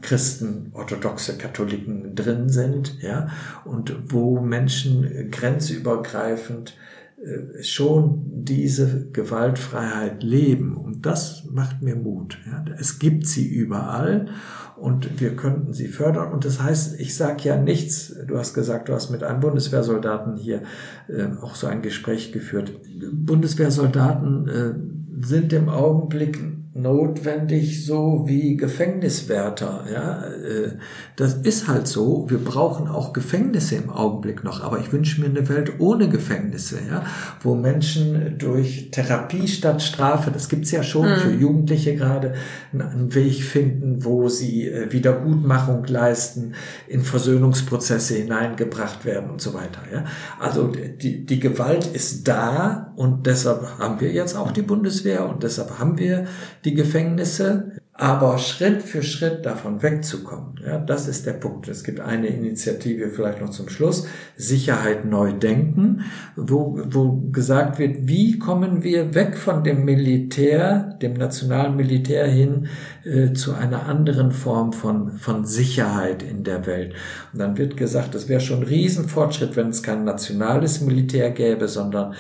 [0.01, 3.29] Christen, orthodoxe Katholiken drin sind, ja,
[3.65, 6.77] und wo Menschen grenzübergreifend
[7.25, 10.77] äh, schon diese Gewaltfreiheit leben.
[10.77, 12.39] Und das macht mir Mut.
[12.47, 12.65] Ja.
[12.79, 14.29] Es gibt sie überall
[14.77, 16.33] und wir könnten sie fördern.
[16.33, 18.15] Und das heißt, ich sage ja nichts.
[18.27, 20.63] Du hast gesagt, du hast mit einem Bundeswehrsoldaten hier
[21.09, 22.73] äh, auch so ein Gespräch geführt.
[23.13, 26.39] Bundeswehrsoldaten äh, sind im Augenblick
[26.77, 29.85] notwendig, so wie Gefängniswärter.
[29.93, 30.73] Ja, äh,
[31.15, 32.27] das ist halt so.
[32.29, 36.79] Wir brauchen auch Gefängnisse im Augenblick noch, aber ich wünsche mir eine Welt ohne Gefängnisse,
[36.91, 37.05] ja,
[37.43, 41.17] wo Menschen durch Therapie statt Strafe, das gibt's ja schon mhm.
[41.17, 42.35] für Jugendliche gerade,
[42.73, 46.55] einen Weg finden, wo sie äh, Wiedergutmachung leisten,
[46.89, 49.83] in Versöhnungsprozesse hineingebracht werden und so weiter.
[49.93, 50.05] Ja,
[50.41, 55.45] also die die Gewalt ist da und deshalb haben wir jetzt auch die Bundeswehr und
[55.45, 56.27] deshalb haben wir
[56.65, 60.59] die Gefängnisse, aber Schritt für Schritt davon wegzukommen.
[60.67, 61.69] Ja, das ist der Punkt.
[61.69, 66.01] Es gibt eine Initiative vielleicht noch zum Schluss, Sicherheit neu denken,
[66.35, 72.67] wo, wo gesagt wird, wie kommen wir weg von dem Militär, dem nationalen Militär hin
[73.05, 76.95] äh, zu einer anderen Form von, von Sicherheit in der Welt.
[77.33, 81.69] Und dann wird gesagt, es wäre schon ein Riesenfortschritt, wenn es kein nationales Militär gäbe,
[81.69, 82.15] sondern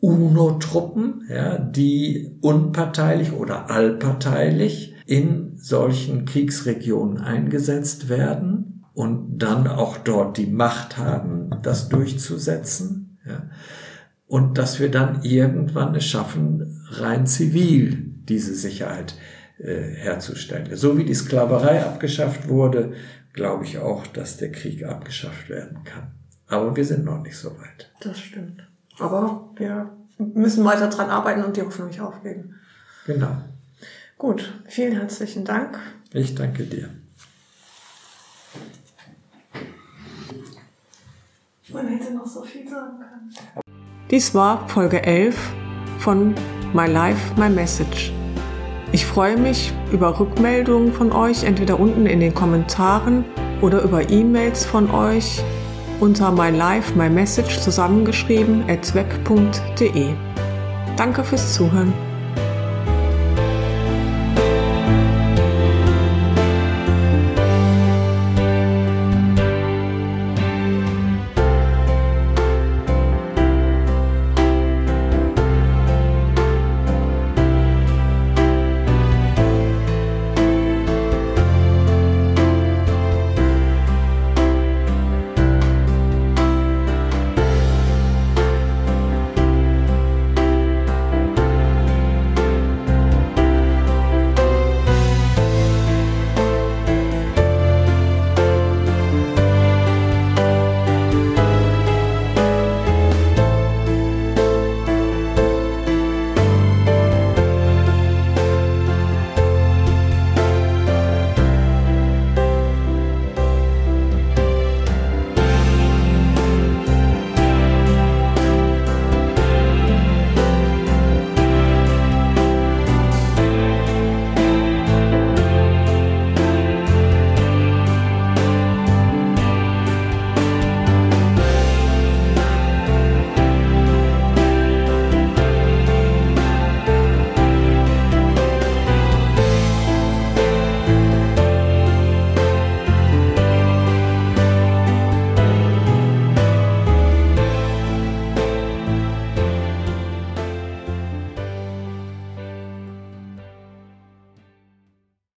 [0.00, 10.36] UNO-Truppen, ja, die unparteilich oder allparteilich in solchen Kriegsregionen eingesetzt werden und dann auch dort
[10.38, 13.18] die Macht haben, das durchzusetzen.
[13.26, 13.50] Ja.
[14.26, 19.14] Und dass wir dann irgendwann es schaffen, rein zivil diese Sicherheit
[19.58, 20.68] äh, herzustellen.
[20.76, 22.92] So wie die Sklaverei abgeschafft wurde,
[23.32, 26.12] glaube ich auch, dass der Krieg abgeschafft werden kann.
[26.46, 27.92] Aber wir sind noch nicht so weit.
[28.00, 28.69] Das stimmt.
[29.00, 32.54] Aber wir müssen weiter dran arbeiten und die Hoffnung nicht aufgeben.
[33.06, 33.36] Genau.
[34.18, 35.78] Gut, vielen herzlichen Dank.
[36.12, 36.90] Ich danke dir.
[41.72, 43.34] Man hätte noch so viel sagen können.
[44.10, 45.36] Dies war Folge 11
[45.98, 46.34] von
[46.74, 48.12] My Life, My Message.
[48.92, 53.24] Ich freue mich über Rückmeldungen von euch, entweder unten in den Kommentaren
[53.62, 55.42] oder über E-Mails von euch
[56.00, 60.14] unter My Life, My Message zusammengeschrieben at web.de.
[60.96, 61.92] Danke fürs Zuhören.